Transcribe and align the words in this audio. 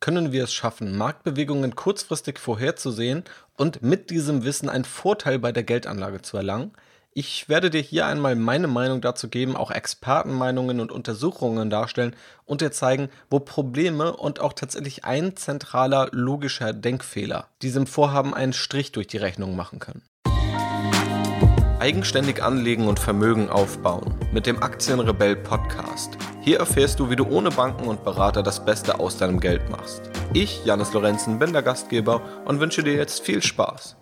können 0.00 0.32
wir 0.32 0.44
es 0.44 0.52
schaffen, 0.52 0.96
Marktbewegungen 0.96 1.76
kurzfristig 1.76 2.38
vorherzusehen 2.38 3.24
und 3.56 3.82
mit 3.82 4.10
diesem 4.10 4.44
Wissen 4.44 4.68
einen 4.68 4.84
Vorteil 4.84 5.38
bei 5.38 5.52
der 5.52 5.62
Geldanlage 5.62 6.22
zu 6.22 6.38
erlangen? 6.38 6.72
Ich 7.12 7.48
werde 7.48 7.70
dir 7.70 7.80
hier 7.80 8.06
einmal 8.06 8.36
meine 8.36 8.68
Meinung 8.68 9.00
dazu 9.00 9.28
geben, 9.28 9.56
auch 9.56 9.72
Expertenmeinungen 9.72 10.78
und 10.78 10.92
Untersuchungen 10.92 11.68
darstellen 11.68 12.14
und 12.46 12.60
dir 12.60 12.70
zeigen, 12.70 13.10
wo 13.28 13.40
Probleme 13.40 14.16
und 14.16 14.40
auch 14.40 14.52
tatsächlich 14.52 15.04
ein 15.04 15.36
zentraler 15.36 16.08
logischer 16.12 16.72
Denkfehler 16.72 17.48
diesem 17.62 17.88
Vorhaben 17.88 18.32
einen 18.32 18.52
Strich 18.52 18.92
durch 18.92 19.08
die 19.08 19.16
Rechnung 19.16 19.56
machen 19.56 19.80
können. 19.80 20.02
Eigenständig 21.80 22.42
anlegen 22.42 22.86
und 22.88 22.98
Vermögen 22.98 23.48
aufbauen 23.48 24.14
mit 24.34 24.44
dem 24.44 24.62
Aktienrebell 24.62 25.34
Podcast. 25.34 26.18
Hier 26.42 26.58
erfährst 26.58 27.00
du, 27.00 27.08
wie 27.08 27.16
du 27.16 27.26
ohne 27.26 27.50
Banken 27.50 27.88
und 27.88 28.04
Berater 28.04 28.42
das 28.42 28.62
Beste 28.62 29.00
aus 29.00 29.16
deinem 29.16 29.40
Geld 29.40 29.70
machst. 29.70 30.02
Ich, 30.34 30.62
Janis 30.66 30.92
Lorenzen, 30.92 31.38
bin 31.38 31.54
der 31.54 31.62
Gastgeber 31.62 32.20
und 32.44 32.60
wünsche 32.60 32.82
dir 32.82 32.92
jetzt 32.92 33.22
viel 33.22 33.42
Spaß. 33.42 33.96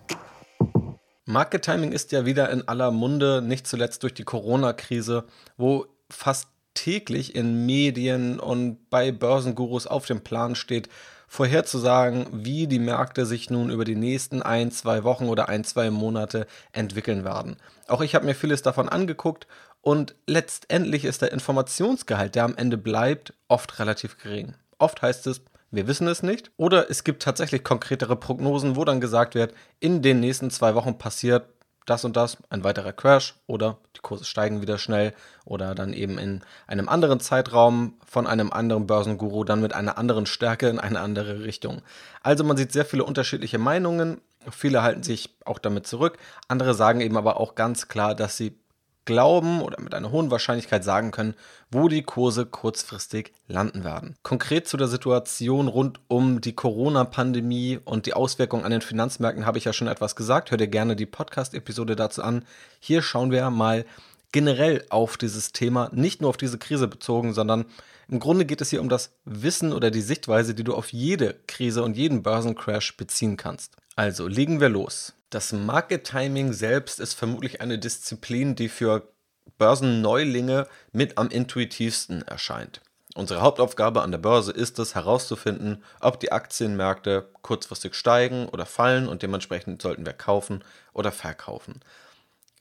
Market 1.23 1.63
Timing 1.63 1.93
ist 1.93 2.11
ja 2.11 2.25
wieder 2.25 2.49
in 2.49 2.67
aller 2.67 2.91
Munde, 2.91 3.41
nicht 3.41 3.65
zuletzt 3.65 4.03
durch 4.03 4.13
die 4.13 4.25
Corona-Krise, 4.25 5.23
wo 5.55 5.85
fast 6.09 6.49
täglich 6.73 7.33
in 7.33 7.65
Medien 7.65 8.41
und 8.41 8.89
bei 8.89 9.13
Börsengurus 9.13 9.87
auf 9.87 10.05
dem 10.05 10.19
Plan 10.19 10.55
steht, 10.55 10.89
vorherzusagen, 11.29 12.25
wie 12.31 12.67
die 12.67 12.79
Märkte 12.79 13.25
sich 13.25 13.49
nun 13.49 13.69
über 13.69 13.85
die 13.85 13.95
nächsten 13.95 14.41
ein, 14.41 14.71
zwei 14.71 15.03
Wochen 15.03 15.29
oder 15.29 15.47
ein, 15.47 15.63
zwei 15.63 15.91
Monate 15.91 16.47
entwickeln 16.73 17.23
werden. 17.23 17.57
Auch 17.87 18.01
ich 18.01 18.15
habe 18.15 18.25
mir 18.25 18.35
vieles 18.35 18.63
davon 18.63 18.89
angeguckt 18.89 19.47
und 19.81 20.15
letztendlich 20.25 21.05
ist 21.05 21.21
der 21.21 21.31
Informationsgehalt, 21.31 22.35
der 22.35 22.43
am 22.43 22.57
Ende 22.57 22.77
bleibt, 22.77 23.33
oft 23.47 23.79
relativ 23.79 24.17
gering. 24.17 24.55
Oft 24.79 25.01
heißt 25.01 25.27
es, 25.27 25.41
wir 25.71 25.87
wissen 25.87 26.07
es 26.07 26.23
nicht. 26.23 26.51
Oder 26.57 26.89
es 26.89 27.03
gibt 27.03 27.21
tatsächlich 27.21 27.63
konkretere 27.63 28.15
Prognosen, 28.15 28.75
wo 28.75 28.83
dann 28.83 28.99
gesagt 28.99 29.35
wird, 29.35 29.53
in 29.79 30.01
den 30.01 30.19
nächsten 30.19 30.49
zwei 30.49 30.73
Wochen 30.73 30.97
passiert 30.97 31.45
das 31.89 32.05
und 32.05 32.15
das, 32.15 32.37
ein 32.49 32.63
weiterer 32.63 32.93
Crash 32.93 33.35
oder 33.47 33.77
die 33.95 34.01
Kurse 34.01 34.25
steigen 34.25 34.61
wieder 34.61 34.77
schnell 34.77 35.13
oder 35.45 35.75
dann 35.75 35.93
eben 35.93 36.17
in 36.17 36.41
einem 36.67 36.89
anderen 36.89 37.19
Zeitraum 37.19 37.93
von 38.05 38.27
einem 38.27 38.51
anderen 38.51 38.87
Börsenguru 38.87 39.43
dann 39.43 39.61
mit 39.61 39.73
einer 39.73 39.97
anderen 39.97 40.25
Stärke 40.25 40.69
in 40.69 40.79
eine 40.79 40.99
andere 40.99 41.43
Richtung. 41.43 41.81
Also 42.23 42.43
man 42.43 42.57
sieht 42.57 42.71
sehr 42.71 42.85
viele 42.85 43.03
unterschiedliche 43.03 43.57
Meinungen. 43.57 44.21
Viele 44.51 44.83
halten 44.83 45.03
sich 45.03 45.35
auch 45.45 45.59
damit 45.59 45.87
zurück. 45.87 46.17
Andere 46.47 46.73
sagen 46.73 47.01
eben 47.01 47.17
aber 47.17 47.39
auch 47.39 47.55
ganz 47.55 47.87
klar, 47.87 48.15
dass 48.15 48.37
sie 48.37 48.55
glauben 49.09 49.63
oder 49.63 49.81
mit 49.81 49.95
einer 49.95 50.11
hohen 50.11 50.29
Wahrscheinlichkeit 50.29 50.83
sagen 50.83 51.09
können, 51.09 51.33
wo 51.71 51.87
die 51.87 52.03
Kurse 52.03 52.45
kurzfristig 52.45 53.33
landen 53.47 53.83
werden. 53.83 54.15
Konkret 54.21 54.67
zu 54.67 54.77
der 54.77 54.87
Situation 54.87 55.67
rund 55.67 55.99
um 56.07 56.41
die 56.41 56.53
Corona-Pandemie 56.53 57.79
und 57.83 58.05
die 58.05 58.13
Auswirkungen 58.13 58.65
an 58.65 58.71
den 58.71 58.81
Finanzmärkten 58.81 59.47
habe 59.47 59.57
ich 59.57 59.65
ja 59.65 59.73
schon 59.73 59.87
etwas 59.87 60.15
gesagt. 60.15 60.51
Hör 60.51 60.59
dir 60.59 60.67
gerne 60.67 60.95
die 60.95 61.07
Podcast-Episode 61.07 61.95
dazu 61.95 62.21
an. 62.21 62.45
Hier 62.79 63.01
schauen 63.01 63.31
wir 63.31 63.49
mal 63.49 63.83
generell 64.31 64.85
auf 64.89 65.17
dieses 65.17 65.53
Thema, 65.53 65.89
nicht 65.91 66.21
nur 66.21 66.29
auf 66.29 66.37
diese 66.37 66.59
Krise 66.59 66.87
bezogen, 66.87 67.33
sondern 67.33 67.65
im 68.09 68.19
Grunde 68.19 68.45
geht 68.45 68.61
es 68.61 68.69
hier 68.69 68.81
um 68.81 68.89
das 68.89 69.11
Wissen 69.25 69.73
oder 69.73 69.89
die 69.89 70.01
Sichtweise, 70.01 70.53
die 70.53 70.63
du 70.63 70.75
auf 70.75 70.93
jede 70.93 71.35
Krise 71.47 71.81
und 71.81 71.97
jeden 71.97 72.21
Börsencrash 72.21 72.95
beziehen 72.95 73.37
kannst. 73.37 73.75
Also 73.95 74.27
legen 74.27 74.61
wir 74.61 74.69
los. 74.69 75.15
Das 75.29 75.53
Market 75.53 76.05
Timing 76.05 76.53
selbst 76.53 76.99
ist 76.99 77.13
vermutlich 77.13 77.61
eine 77.61 77.77
Disziplin, 77.77 78.55
die 78.55 78.67
für 78.67 79.11
Börsenneulinge 79.59 80.67
mit 80.91 81.17
am 81.19 81.29
intuitivsten 81.29 82.23
erscheint. 82.23 82.81
Unsere 83.15 83.41
Hauptaufgabe 83.41 84.01
an 84.01 84.11
der 84.11 84.17
Börse 84.17 84.51
ist 84.51 84.79
es, 84.79 84.95
herauszufinden, 84.95 85.83
ob 85.99 86.19
die 86.19 86.31
Aktienmärkte 86.31 87.29
kurzfristig 87.41 87.93
steigen 87.95 88.47
oder 88.49 88.65
fallen 88.65 89.07
und 89.07 89.21
dementsprechend 89.21 89.81
sollten 89.81 90.05
wir 90.05 90.13
kaufen 90.13 90.63
oder 90.93 91.11
verkaufen. 91.11 91.81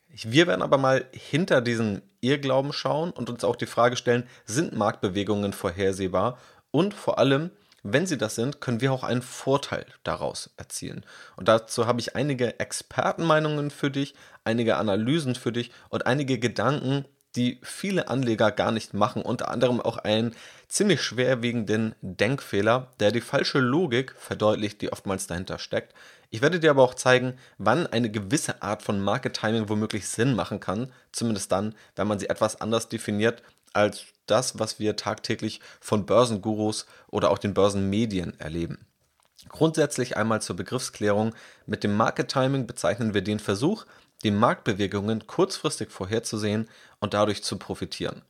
Wir 0.09 0.47
werden 0.47 0.63
aber 0.63 0.79
mal 0.79 1.07
hinter 1.13 1.61
diesen 1.61 2.03
Irrglauben 2.21 2.73
schauen 2.73 3.11
und 3.11 3.31
uns 3.31 3.45
auch 3.45 3.57
die 3.57 3.67
Frage 3.67 3.97
stellen, 3.97 4.27
sind 4.47 4.75
Marktbewegungen 4.75 5.53
vorhersehbar 5.53 6.39
und 6.71 6.95
vor 6.95 7.19
allem, 7.19 7.51
wenn 7.93 8.07
sie 8.07 8.19
das 8.19 8.35
sind, 8.35 8.61
können 8.61 8.81
wir 8.81 8.93
auch 8.93 9.05
einen 9.05 9.23
Vorteil 9.23 9.87
daraus 10.05 10.51
erzielen. 10.57 11.05
Und 11.37 11.49
dazu 11.49 11.87
habe 11.87 12.01
ich 12.01 12.17
einige 12.17 12.59
Expertenmeinungen 12.61 13.71
für 13.71 13.91
dich, 13.91 14.15
einige 14.45 14.77
Analysen 14.77 15.35
für 15.35 15.53
dich 15.53 15.71
und 15.89 16.07
einige 16.07 16.39
Gedanken, 16.39 17.05
die 17.37 17.61
viele 17.63 18.09
Anleger 18.09 18.51
gar 18.51 18.73
nicht 18.73 18.95
machen, 18.95 19.23
unter 19.23 19.51
anderem 19.51 19.81
auch 19.81 19.99
einen 19.99 20.35
ziemlich 20.67 21.03
schwerwiegenden 21.03 21.95
Denkfehler, 22.01 22.91
der 23.01 23.13
die 23.13 23.21
falsche 23.21 23.61
Logik 23.61 24.15
verdeutlicht, 24.19 24.81
die 24.81 24.93
oftmals 24.93 25.27
dahinter 25.27 25.59
steckt. 25.59 25.95
Ich 26.31 26.43
werde 26.43 26.61
dir 26.61 26.71
aber 26.71 26.83
auch 26.83 26.95
zeigen, 26.95 27.39
wann 27.57 27.87
eine 27.87 28.11
gewisse 28.11 28.63
Art 28.63 28.83
von 28.83 29.01
Market 29.01 29.35
Timing 29.35 29.69
womöglich 29.69 30.09
Sinn 30.09 30.35
machen 30.35 30.61
kann, 30.61 30.93
zumindest 31.13 31.53
dann, 31.53 31.75
wenn 31.97 32.09
man 32.09 32.19
sie 32.19 32.29
etwas 32.29 32.61
anders 32.61 32.89
definiert 32.89 33.43
als 33.73 34.07
das, 34.27 34.59
was 34.59 34.79
wir 34.79 34.97
tagtäglich 34.97 35.61
von 35.81 36.07
Börsengurus 36.07 36.87
oder 37.09 37.31
auch 37.31 37.39
den 37.39 37.55
Börsenmedien 37.55 38.39
erleben. 38.39 38.87
Grundsätzlich 39.49 40.17
einmal 40.17 40.43
zur 40.43 40.57
Begriffsklärung. 40.57 41.35
Mit 41.67 41.85
dem 41.85 41.97
Market 41.97 42.29
Timing 42.29 42.67
bezeichnen 42.67 43.15
wir 43.15 43.23
den 43.23 43.39
Versuch, 43.39 43.87
die 44.23 44.31
Marktbewegungen 44.31 45.27
kurzfristig 45.27 45.91
vorherzusehen 45.91 46.69
und 47.01 47.15
dadurch 47.15 47.43
zu 47.43 47.57
profitieren. 47.57 48.23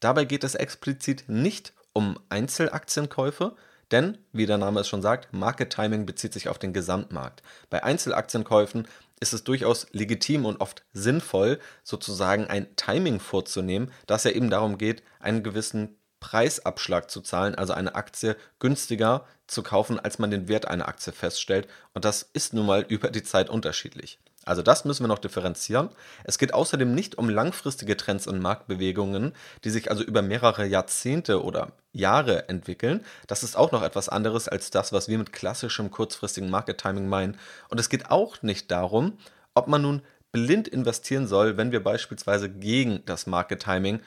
Dabei 0.00 0.24
geht 0.24 0.44
es 0.44 0.54
explizit 0.54 1.24
nicht 1.28 1.72
um 1.92 2.18
Einzelaktienkäufe, 2.28 3.56
denn, 3.92 4.18
wie 4.32 4.46
der 4.46 4.58
Name 4.58 4.80
es 4.80 4.88
schon 4.88 5.02
sagt, 5.02 5.32
Market 5.32 5.72
Timing 5.72 6.06
bezieht 6.06 6.32
sich 6.32 6.48
auf 6.48 6.58
den 6.58 6.72
Gesamtmarkt. 6.72 7.42
Bei 7.70 7.84
Einzelaktienkäufen 7.84 8.88
ist 9.20 9.32
es 9.32 9.44
durchaus 9.44 9.86
legitim 9.92 10.44
und 10.44 10.60
oft 10.60 10.84
sinnvoll, 10.92 11.58
sozusagen 11.82 12.46
ein 12.46 12.74
Timing 12.76 13.20
vorzunehmen, 13.20 13.90
dass 14.06 14.24
ja 14.24 14.32
eben 14.32 14.50
darum 14.50 14.78
geht, 14.78 15.02
einen 15.20 15.42
gewissen 15.42 15.96
Preisabschlag 16.20 17.10
zu 17.10 17.20
zahlen, 17.20 17.54
also 17.54 17.72
eine 17.72 17.94
Aktie 17.94 18.36
günstiger 18.58 19.26
zu 19.46 19.62
kaufen, 19.62 20.00
als 20.00 20.18
man 20.18 20.30
den 20.30 20.48
Wert 20.48 20.66
einer 20.66 20.88
Aktie 20.88 21.12
feststellt. 21.12 21.68
Und 21.94 22.04
das 22.04 22.28
ist 22.32 22.52
nun 22.52 22.66
mal 22.66 22.84
über 22.88 23.10
die 23.10 23.22
Zeit 23.22 23.48
unterschiedlich. 23.48 24.18
Also 24.46 24.62
das 24.62 24.84
müssen 24.84 25.04
wir 25.04 25.08
noch 25.08 25.18
differenzieren. 25.18 25.90
Es 26.24 26.38
geht 26.38 26.54
außerdem 26.54 26.94
nicht 26.94 27.18
um 27.18 27.28
langfristige 27.28 27.96
Trends 27.96 28.26
und 28.26 28.40
Marktbewegungen, 28.40 29.34
die 29.64 29.70
sich 29.70 29.90
also 29.90 30.04
über 30.04 30.22
mehrere 30.22 30.64
Jahrzehnte 30.64 31.42
oder 31.42 31.72
Jahre 31.92 32.48
entwickeln. 32.48 33.04
Das 33.26 33.42
ist 33.42 33.56
auch 33.56 33.72
noch 33.72 33.82
etwas 33.82 34.08
anderes 34.08 34.48
als 34.48 34.70
das, 34.70 34.92
was 34.92 35.08
wir 35.08 35.18
mit 35.18 35.32
klassischem 35.32 35.90
kurzfristigen 35.90 36.48
Market 36.48 36.78
Timing 36.78 37.08
meinen. 37.08 37.38
Und 37.68 37.80
es 37.80 37.88
geht 37.88 38.10
auch 38.10 38.40
nicht 38.42 38.70
darum, 38.70 39.18
ob 39.54 39.66
man 39.66 39.82
nun 39.82 40.02
blind 40.30 40.68
investieren 40.68 41.26
soll, 41.26 41.56
wenn 41.56 41.72
wir 41.72 41.82
beispielsweise 41.82 42.48
gegen 42.48 43.02
das 43.04 43.26
Market 43.26 43.62
Timing 43.64 44.00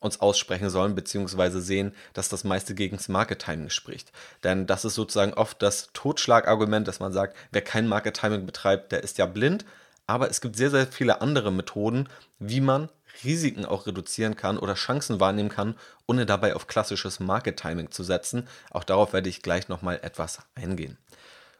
uns 0.00 0.20
aussprechen 0.20 0.70
sollen, 0.70 0.94
beziehungsweise 0.94 1.60
sehen, 1.60 1.94
dass 2.12 2.28
das 2.28 2.44
meiste 2.44 2.74
gegen 2.74 2.96
das 2.96 3.08
Market 3.08 3.40
Timing 3.40 3.70
spricht. 3.70 4.12
Denn 4.42 4.66
das 4.66 4.84
ist 4.84 4.94
sozusagen 4.94 5.34
oft 5.34 5.62
das 5.62 5.90
Totschlagargument, 5.92 6.86
dass 6.86 7.00
man 7.00 7.12
sagt, 7.12 7.36
wer 7.52 7.62
kein 7.62 7.86
Market 7.86 8.16
Timing 8.16 8.44
betreibt, 8.44 8.92
der 8.92 9.02
ist 9.02 9.18
ja 9.18 9.26
blind. 9.26 9.64
Aber 10.06 10.30
es 10.30 10.40
gibt 10.40 10.56
sehr, 10.56 10.70
sehr 10.70 10.86
viele 10.86 11.20
andere 11.20 11.50
Methoden, 11.50 12.08
wie 12.38 12.60
man 12.60 12.90
Risiken 13.22 13.64
auch 13.64 13.86
reduzieren 13.86 14.36
kann 14.36 14.58
oder 14.58 14.74
Chancen 14.74 15.20
wahrnehmen 15.20 15.48
kann, 15.48 15.76
ohne 16.06 16.26
dabei 16.26 16.54
auf 16.54 16.66
klassisches 16.66 17.20
Market 17.20 17.58
Timing 17.58 17.90
zu 17.90 18.02
setzen. 18.02 18.48
Auch 18.70 18.84
darauf 18.84 19.12
werde 19.12 19.28
ich 19.28 19.42
gleich 19.42 19.68
nochmal 19.68 20.00
etwas 20.02 20.40
eingehen. 20.54 20.98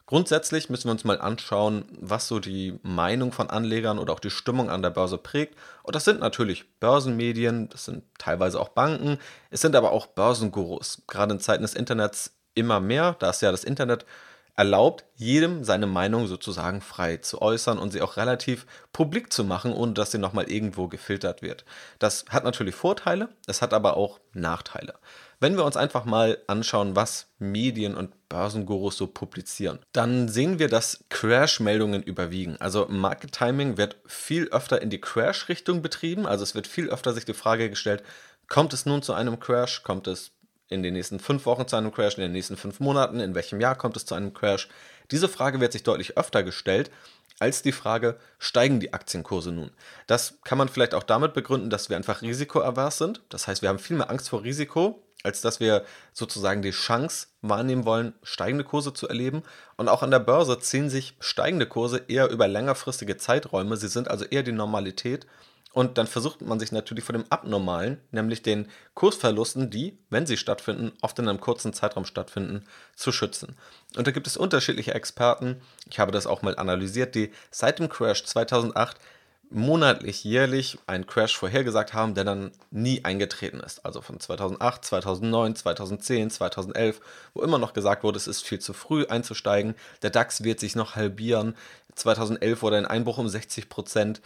Grundsätzlich 0.07 0.69
müssen 0.69 0.89
wir 0.89 0.93
uns 0.93 1.05
mal 1.05 1.19
anschauen, 1.19 1.87
was 1.99 2.29
so 2.29 2.39
die 2.39 2.79
Meinung 2.83 3.33
von 3.33 3.49
Anlegern 3.49 3.99
oder 3.99 4.13
auch 4.13 4.21
die 4.21 4.31
Stimmung 4.31 4.69
an 4.69 4.83
der 4.83 4.91
Börse 4.91 5.17
prägt. 5.17 5.57
Und 5.83 5.97
das 5.97 6.05
sind 6.05 6.21
natürlich 6.21 6.79
Börsenmedien, 6.79 7.71
das 7.71 7.87
sind 7.87 8.05
teilweise 8.19 8.61
auch 8.61 8.69
Banken, 8.69 9.19
es 9.51 9.63
sind 9.63 9.75
aber 9.75 9.93
auch 9.93 10.09
Börsengurus. 10.09 11.03
Gerade 11.07 11.33
in 11.35 11.41
Zeiten 11.41 11.63
des 11.63 11.73
Internets 11.73 12.33
immer 12.55 12.81
mehr, 12.81 13.17
da 13.19 13.31
ist 13.31 13.41
ja 13.41 13.51
das 13.51 13.65
Internet 13.65 14.05
erlaubt 14.57 15.05
jedem 15.17 15.65
seine 15.65 15.87
Meinung 15.87 16.27
sozusagen 16.27 16.81
frei 16.81 17.17
zu 17.17 17.43
äußern 17.43 17.79
und 17.79 17.93
sie 17.93 18.03
auch 18.03 18.17
relativ 18.17 18.67
publik 18.93 19.33
zu 19.33 19.45
machen, 19.45 19.73
ohne 19.73 19.93
dass 19.93 20.13
sie 20.13 20.19
nochmal 20.19 20.51
irgendwo 20.51 20.89
gefiltert 20.89 21.43
wird. 21.43 21.65
Das 21.99 22.25
hat 22.29 22.45
natürlich 22.45 22.75
Vorteile, 22.75 23.29
es 23.47 23.63
hat 23.63 23.75
aber 23.75 23.97
auch 23.97 24.21
Nachteile. 24.33 24.95
Wenn 25.41 25.57
wir 25.57 25.65
uns 25.65 25.77
einfach 25.77 26.05
mal 26.05 26.39
anschauen, 26.47 26.95
was 26.95 27.27
Medien 27.39 27.97
und 27.97 28.29
Börsengurus 28.29 28.97
so 28.97 29.09
publizieren, 29.09 29.81
dann 29.93 30.29
sehen 30.29 30.59
wir, 30.59 30.69
dass 30.69 31.05
Crash-Meldungen 31.11 32.03
überwiegen. 32.03 32.57
Also 32.61 32.87
Market 32.89 33.33
Timing 33.33 33.77
wird 33.77 33.97
viel 34.07 34.49
öfter 34.49 34.81
in 34.81 34.91
die 34.91 35.01
Crash-Richtung 35.01 35.83
betrieben. 35.83 36.27
Also 36.27 36.45
es 36.45 36.55
wird 36.55 36.67
viel 36.67 36.89
öfter 36.89 37.13
sich 37.13 37.25
die 37.25 37.35
Frage 37.35 37.69
gestellt, 37.69 38.03
kommt 38.49 38.73
es 38.73 38.87
nun 38.87 39.03
zu 39.03 39.13
einem 39.13 39.41
Crash? 39.41 39.83
Kommt 39.83 40.07
es 40.07 40.33
in 40.69 40.83
den 40.83 40.95
nächsten 40.95 41.21
fünf 41.21 41.47
Wochen 41.47 41.69
zu 41.69 41.77
einem 41.77 41.93
Crash, 41.93 42.17
in 42.17 42.23
den 42.23 42.33
nächsten 42.33 42.57
fünf 42.57 42.81
Monaten, 42.81 43.21
in 43.21 43.35
welchem 43.35 43.61
Jahr 43.61 43.77
kommt 43.77 43.97
es 43.97 44.07
zu 44.07 44.15
einem 44.15 44.33
Crash. 44.33 44.69
Diese 45.11 45.29
Frage 45.29 45.61
wird 45.61 45.73
sich 45.73 45.83
deutlich 45.83 46.17
öfter 46.17 46.43
gestellt 46.43 46.91
als 47.41 47.63
die 47.63 47.73
Frage, 47.73 48.17
steigen 48.39 48.81
die 48.81 48.93
Aktienkurse 48.93 49.51
nun? 49.51 49.71
Das 50.07 50.39
kann 50.45 50.59
man 50.59 50.69
vielleicht 50.69 50.95
auch 50.95 51.03
damit 51.03 51.35
begründen, 51.35 51.71
dass 51.71 51.89
wir 51.89 51.97
einfach 51.97 52.23
risikoavers 52.23 52.99
sind. 52.99 53.23
Das 53.29 53.49
heißt, 53.49 53.63
wir 53.63 53.69
haben 53.69 53.79
viel 53.79 53.97
mehr 53.97 54.11
Angst 54.11 54.29
vor 54.29 54.45
Risiko, 54.45 55.03
als 55.25 55.41
dass 55.41 55.59
wir 55.59 55.85
sozusagen 56.13 56.63
die 56.63 56.71
Chance 56.71 57.29
wahrnehmen 57.43 57.85
wollen, 57.85 58.15
steigende 58.23 58.65
Kurse 58.65 58.93
zu 58.93 59.09
erleben. 59.09 59.43
Und 59.77 59.89
auch 59.89 60.03
an 60.03 60.11
der 60.11 60.21
Börse 60.21 60.59
ziehen 60.61 60.91
sich 60.91 61.17
steigende 61.19 61.67
Kurse 61.67 62.03
eher 62.09 62.31
über 62.31 62.47
längerfristige 62.47 63.17
Zeiträume. 63.17 63.77
Sie 63.77 63.89
sind 63.89 64.09
also 64.09 64.25
eher 64.25 64.43
die 64.43 64.53
Normalität. 64.53 65.27
Und 65.75 65.99
dann 65.99 66.07
versucht 66.07 66.41
man 66.41 66.61
sich 66.61 66.71
natürlich 66.71 67.03
vor 67.03 67.15
dem 67.15 67.25
Abnormalen, 67.31 68.01
nämlich 68.13 68.43
den 68.43 68.69
Kursverlusten, 68.95 69.71
die, 69.71 69.99
wenn 70.09 70.25
sie 70.25 70.37
stattfinden, 70.37 70.93
oft 71.03 71.19
in 71.19 71.29
einem 71.29 71.41
kurzen 71.41 71.73
Zeitraum 71.73 72.05
stattfinden, 72.05 72.65
zu 72.95 73.11
schützen. 73.11 73.57
Und 73.97 74.07
da 74.07 74.13
gibt 74.13 74.29
es 74.29 74.37
unterschiedliche 74.37 74.95
Experten, 74.95 75.61
ich 75.91 75.99
habe 75.99 76.13
das 76.13 76.29
auch 76.29 76.43
mal 76.43 76.57
analysiert, 76.57 77.17
die 77.17 77.33
seit 77.51 77.81
dem 77.81 77.89
Crash 77.89 78.25
2008 78.25 78.99
monatlich, 79.51 80.23
jährlich 80.23 80.79
einen 80.87 81.09
Crash 81.09 81.37
vorhergesagt 81.37 81.93
haben, 81.93 82.15
der 82.15 82.23
dann 82.23 82.53
nie 82.71 83.05
eingetreten 83.05 83.59
ist. 83.59 83.85
Also 83.85 84.01
von 84.01 84.21
2008, 84.21 84.85
2009, 84.85 85.57
2010, 85.57 86.31
2011, 86.31 87.01
wo 87.35 87.43
immer 87.43 87.59
noch 87.59 87.73
gesagt 87.73 88.05
wurde, 88.05 88.17
es 88.17 88.29
ist 88.29 88.45
viel 88.45 88.61
zu 88.61 88.75
früh 88.75 89.07
einzusteigen. 89.07 89.75
Der 90.03 90.11
DAX 90.11 90.45
wird 90.45 90.61
sich 90.61 90.77
noch 90.77 90.95
halbieren. 90.95 91.57
2011 91.97 92.63
wurde 92.63 92.79
ein 92.79 92.87
Einbruch 92.87 93.19
um 93.19 93.29
60 93.29 93.69
Prozent 93.69 94.21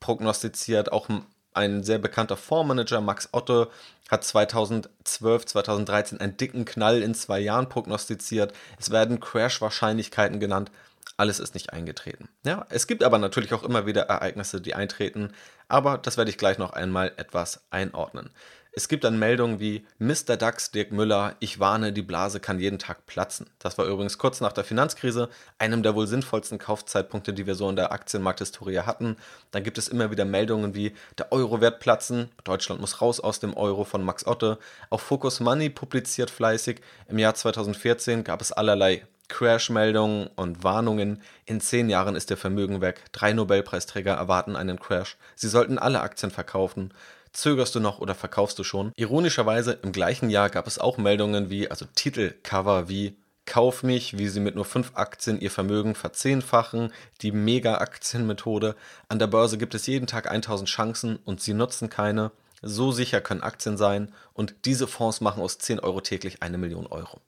prognostiziert. 0.00 0.92
Auch 0.92 1.08
ein 1.54 1.82
sehr 1.82 1.98
bekannter 1.98 2.36
Fondsmanager, 2.36 3.00
Max 3.00 3.30
Otte, 3.32 3.68
hat 4.10 4.24
2012, 4.24 5.46
2013 5.46 6.20
einen 6.20 6.36
dicken 6.36 6.64
Knall 6.64 7.02
in 7.02 7.14
zwei 7.14 7.40
Jahren 7.40 7.68
prognostiziert. 7.68 8.52
Es 8.78 8.90
werden 8.90 9.20
Crash-Wahrscheinlichkeiten 9.20 10.38
genannt 10.38 10.70
alles 11.16 11.40
ist 11.40 11.54
nicht 11.54 11.72
eingetreten. 11.72 12.28
Ja, 12.44 12.66
es 12.68 12.86
gibt 12.86 13.02
aber 13.02 13.18
natürlich 13.18 13.54
auch 13.54 13.62
immer 13.62 13.86
wieder 13.86 14.02
Ereignisse, 14.02 14.60
die 14.60 14.74
eintreten, 14.74 15.32
aber 15.68 15.98
das 15.98 16.16
werde 16.16 16.30
ich 16.30 16.38
gleich 16.38 16.58
noch 16.58 16.72
einmal 16.72 17.12
etwas 17.16 17.62
einordnen. 17.70 18.30
Es 18.78 18.88
gibt 18.88 19.04
dann 19.04 19.18
Meldungen 19.18 19.58
wie 19.58 19.86
Mr. 19.98 20.36
DAX, 20.36 20.70
Dirk 20.70 20.92
Müller, 20.92 21.34
ich 21.40 21.58
warne, 21.58 21.94
die 21.94 22.02
Blase 22.02 22.40
kann 22.40 22.60
jeden 22.60 22.78
Tag 22.78 23.06
platzen. 23.06 23.46
Das 23.58 23.78
war 23.78 23.86
übrigens 23.86 24.18
kurz 24.18 24.42
nach 24.42 24.52
der 24.52 24.64
Finanzkrise, 24.64 25.30
einem 25.58 25.82
der 25.82 25.94
wohl 25.94 26.06
sinnvollsten 26.06 26.58
Kaufzeitpunkte, 26.58 27.32
die 27.32 27.46
wir 27.46 27.54
so 27.54 27.70
in 27.70 27.76
der 27.76 27.90
Aktienmarkthistorie 27.90 28.80
hatten. 28.80 29.16
Dann 29.50 29.62
gibt 29.62 29.78
es 29.78 29.88
immer 29.88 30.10
wieder 30.10 30.26
Meldungen 30.26 30.74
wie 30.74 30.94
der 31.16 31.32
Euro 31.32 31.62
wird 31.62 31.80
platzen, 31.80 32.28
Deutschland 32.44 32.82
muss 32.82 33.00
raus 33.00 33.18
aus 33.18 33.40
dem 33.40 33.56
Euro 33.56 33.84
von 33.84 34.04
Max 34.04 34.26
Otte. 34.26 34.58
Auch 34.90 35.00
Focus 35.00 35.40
Money 35.40 35.70
publiziert 35.70 36.28
fleißig. 36.28 36.82
Im 37.08 37.18
Jahr 37.18 37.34
2014 37.34 38.24
gab 38.24 38.42
es 38.42 38.52
allerlei 38.52 39.06
Crash-Meldungen 39.28 40.28
und 40.36 40.64
Warnungen. 40.64 41.22
In 41.46 41.62
zehn 41.62 41.88
Jahren 41.88 42.14
ist 42.14 42.28
der 42.28 42.36
Vermögen 42.36 42.82
weg. 42.82 43.02
Drei 43.12 43.32
Nobelpreisträger 43.32 44.12
erwarten 44.12 44.54
einen 44.54 44.78
Crash. 44.78 45.16
Sie 45.34 45.48
sollten 45.48 45.78
alle 45.78 46.02
Aktien 46.02 46.30
verkaufen. 46.30 46.92
Zögerst 47.32 47.74
du 47.74 47.80
noch 47.80 47.98
oder 47.98 48.14
verkaufst 48.14 48.58
du 48.58 48.64
schon? 48.64 48.92
Ironischerweise 48.96 49.78
im 49.82 49.92
gleichen 49.92 50.30
Jahr 50.30 50.50
gab 50.50 50.66
es 50.66 50.78
auch 50.78 50.98
Meldungen 50.98 51.50
wie, 51.50 51.70
also 51.70 51.86
Titelcover 51.94 52.88
wie 52.88 53.16
Kauf 53.46 53.84
mich, 53.84 54.18
wie 54.18 54.26
sie 54.26 54.40
mit 54.40 54.56
nur 54.56 54.64
fünf 54.64 54.90
Aktien 54.94 55.40
ihr 55.40 55.52
Vermögen 55.52 55.94
verzehnfachen, 55.94 56.92
die 57.22 57.30
Mega-Aktienmethode. 57.30 58.74
An 59.08 59.20
der 59.20 59.28
Börse 59.28 59.56
gibt 59.56 59.76
es 59.76 59.86
jeden 59.86 60.08
Tag 60.08 60.28
1000 60.28 60.68
Chancen 60.68 61.20
und 61.24 61.40
sie 61.40 61.54
nutzen 61.54 61.88
keine. 61.88 62.32
So 62.60 62.90
sicher 62.90 63.20
können 63.20 63.42
Aktien 63.42 63.76
sein 63.76 64.12
und 64.32 64.56
diese 64.64 64.88
Fonds 64.88 65.20
machen 65.20 65.42
aus 65.42 65.58
10 65.58 65.78
Euro 65.78 66.00
täglich 66.00 66.42
eine 66.42 66.58
Million 66.58 66.88
Euro. 66.88 67.20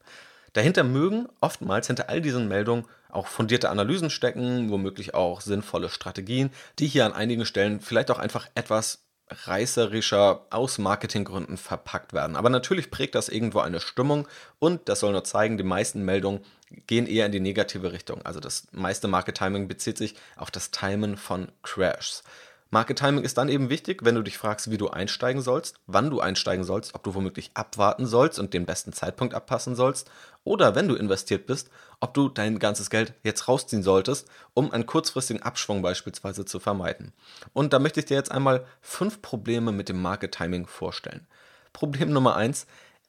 Dahinter 0.54 0.82
mögen 0.82 1.28
oftmals 1.40 1.86
hinter 1.86 2.08
all 2.08 2.20
diesen 2.20 2.48
Meldungen 2.48 2.86
auch 3.10 3.28
fundierte 3.28 3.70
Analysen 3.70 4.10
stecken, 4.10 4.70
womöglich 4.70 5.14
auch 5.14 5.40
sinnvolle 5.40 5.88
Strategien, 5.88 6.50
die 6.80 6.88
hier 6.88 7.06
an 7.06 7.12
einigen 7.12 7.46
Stellen 7.46 7.80
vielleicht 7.80 8.10
auch 8.10 8.18
einfach 8.18 8.48
etwas 8.56 9.04
reißerischer 9.30 10.46
aus 10.50 10.78
Marketinggründen 10.78 11.56
verpackt 11.56 12.12
werden. 12.12 12.36
Aber 12.36 12.50
natürlich 12.50 12.90
prägt 12.90 13.14
das 13.14 13.28
irgendwo 13.28 13.60
eine 13.60 13.80
Stimmung 13.80 14.26
und 14.58 14.88
das 14.88 15.00
soll 15.00 15.12
nur 15.12 15.24
zeigen, 15.24 15.58
die 15.58 15.64
meisten 15.64 16.04
Meldungen 16.04 16.40
gehen 16.86 17.06
eher 17.06 17.26
in 17.26 17.32
die 17.32 17.40
negative 17.40 17.92
Richtung. 17.92 18.22
Also 18.24 18.40
das 18.40 18.68
meiste 18.72 19.08
Market 19.08 19.38
Timing 19.38 19.68
bezieht 19.68 19.98
sich 19.98 20.14
auf 20.36 20.50
das 20.50 20.70
Timen 20.70 21.16
von 21.16 21.48
Crashs. 21.62 22.22
Market 22.70 22.98
Timing 22.98 23.24
ist 23.24 23.38
dann 23.38 23.48
eben 23.48 23.70
wichtig, 23.70 24.04
wenn 24.04 24.14
du 24.14 24.22
dich 24.22 24.36
fragst, 24.36 24.70
wie 24.70 24.76
du 24.76 24.88
einsteigen 24.88 25.40
sollst, 25.40 25.80
wann 25.86 26.10
du 26.10 26.20
einsteigen 26.20 26.64
sollst, 26.64 26.94
ob 26.94 27.02
du 27.02 27.14
womöglich 27.14 27.50
abwarten 27.54 28.04
sollst 28.04 28.38
und 28.38 28.52
den 28.52 28.66
besten 28.66 28.92
Zeitpunkt 28.92 29.32
abpassen 29.32 29.74
sollst 29.74 30.10
oder 30.44 30.74
wenn 30.74 30.86
du 30.86 30.94
investiert 30.94 31.46
bist, 31.46 31.70
ob 32.00 32.12
du 32.12 32.28
dein 32.28 32.58
ganzes 32.58 32.90
Geld 32.90 33.14
jetzt 33.22 33.48
rausziehen 33.48 33.82
solltest, 33.82 34.28
um 34.52 34.70
einen 34.70 34.84
kurzfristigen 34.84 35.42
Abschwung 35.42 35.80
beispielsweise 35.80 36.44
zu 36.44 36.60
vermeiden. 36.60 37.14
Und 37.54 37.72
da 37.72 37.78
möchte 37.78 38.00
ich 38.00 38.06
dir 38.06 38.18
jetzt 38.18 38.30
einmal 38.30 38.66
fünf 38.82 39.22
Probleme 39.22 39.72
mit 39.72 39.88
dem 39.88 40.02
Market 40.02 40.32
Timing 40.32 40.66
vorstellen. 40.66 41.26
Problem 41.72 42.10
Nummer 42.10 42.36
eins: 42.36 42.66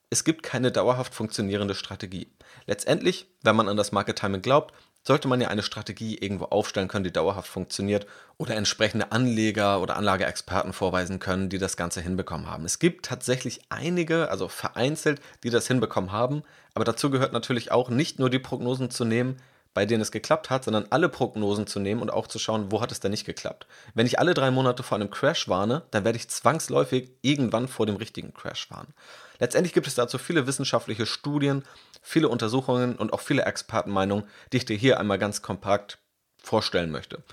Es 0.10 0.24
gibt 0.24 0.42
keine 0.42 0.72
dauerhaft 0.72 1.14
funktionierende 1.14 1.76
Strategie. 1.76 2.32
Letztendlich, 2.66 3.28
wenn 3.42 3.58
man 3.58 3.68
an 3.68 3.78
das 3.78 3.92
Market 3.92 4.20
Timing 4.20 4.42
glaubt, 4.42 4.74
sollte 5.04 5.28
man 5.28 5.42
ja 5.42 5.48
eine 5.48 5.64
Strategie 5.64 6.18
irgendwo 6.18 6.46
aufstellen 6.46 6.88
können, 6.88 7.04
die 7.04 7.14
dauerhaft 7.14 7.50
funktioniert 7.50 8.06
oder 8.38 8.56
entsprechende 8.56 9.12
Anleger 9.12 9.82
oder 9.82 9.96
Anlageexperten 9.96 10.74
vorweisen 10.74 11.20
können, 11.20 11.50
die 11.50 11.58
das 11.58 11.78
Ganze 11.78 12.02
hinbekommen 12.02 12.48
haben. 12.48 12.66
Es 12.66 12.80
gibt 12.80 13.06
tatsächlich 13.06 13.62
einige, 13.70 14.30
also 14.30 14.48
vereinzelt, 14.48 15.22
die 15.44 15.50
das 15.50 15.68
hinbekommen 15.68 16.12
haben, 16.12 16.44
aber 16.74 16.86
dazu 16.86 17.10
gehört 17.10 17.34
natürlich 17.34 17.72
auch 17.72 17.90
nicht 17.90 18.20
nur 18.20 18.30
die 18.30 18.40
Prognosen 18.40 18.90
zu 18.90 19.06
nehmen, 19.06 19.38
bei 19.74 19.86
denen 19.86 20.02
es 20.02 20.12
geklappt 20.12 20.50
hat, 20.50 20.64
sondern 20.64 20.88
alle 20.90 21.10
Prognosen 21.10 21.68
zu 21.68 21.80
nehmen 21.80 22.02
und 22.02 22.12
auch 22.12 22.28
zu 22.28 22.40
schauen, 22.40 22.72
wo 22.72 22.82
hat 22.82 22.92
es 22.92 23.00
denn 23.00 23.12
nicht 23.12 23.26
geklappt. 23.26 23.68
Wenn 23.94 24.08
ich 24.08 24.20
alle 24.20 24.34
drei 24.34 24.52
Monate 24.52 24.84
vor 24.84 24.98
einem 24.98 25.12
Crash 25.12 25.48
warne, 25.48 25.84
dann 25.92 26.06
werde 26.06 26.18
ich 26.18 26.30
zwangsläufig 26.30 27.12
irgendwann 27.22 27.68
vor 27.68 27.86
dem 27.86 27.96
richtigen 27.96 28.34
Crash 28.34 28.70
warnen. 28.72 28.94
Letztendlich 29.40 29.74
gibt 29.74 29.88
es 29.88 29.96
dazu 29.96 30.18
viele 30.18 30.48
wissenschaftliche 30.48 31.06
Studien, 31.06 31.64
viele 32.02 32.30
Untersuchungen 32.30 32.96
und 32.96 33.14
auch 33.14 33.22
viele 33.22 33.44
Expertenmeinungen, 33.44 34.26
die 34.52 34.58
ich 34.58 34.66
dir 34.66 34.78
hier 34.78 35.00
einmal 35.00 35.18
ganz 35.18 35.42
kompakt 35.42 35.98
vorstellen 36.38 36.92
möchte. 36.92 37.24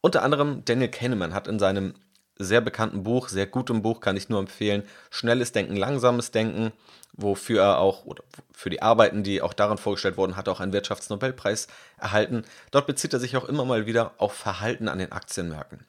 Unter 0.00 0.22
anderem 0.22 0.64
Daniel 0.64 0.90
Kahneman 0.90 1.34
hat 1.34 1.46
in 1.46 1.58
seinem 1.58 1.94
sehr 2.36 2.62
bekannten 2.62 3.02
Buch, 3.02 3.28
sehr 3.28 3.46
gutem 3.46 3.82
Buch, 3.82 4.00
kann 4.00 4.16
ich 4.16 4.30
nur 4.30 4.40
empfehlen, 4.40 4.84
Schnelles 5.10 5.52
Denken, 5.52 5.76
Langsames 5.76 6.30
Denken, 6.30 6.72
wofür 7.12 7.62
er 7.62 7.78
auch, 7.78 8.06
oder 8.06 8.24
für 8.52 8.70
die 8.70 8.80
Arbeiten, 8.80 9.22
die 9.22 9.42
auch 9.42 9.52
darin 9.52 9.76
vorgestellt 9.76 10.16
wurden, 10.16 10.36
hat 10.36 10.48
er 10.48 10.54
auch 10.54 10.60
einen 10.60 10.72
Wirtschaftsnobelpreis 10.72 11.68
erhalten. 11.98 12.44
Dort 12.70 12.86
bezieht 12.86 13.12
er 13.12 13.20
sich 13.20 13.36
auch 13.36 13.44
immer 13.44 13.66
mal 13.66 13.84
wieder 13.84 14.14
auf 14.16 14.32
Verhalten 14.32 14.88
an 14.88 14.98
den 14.98 15.12
Aktienmärkten. 15.12 15.84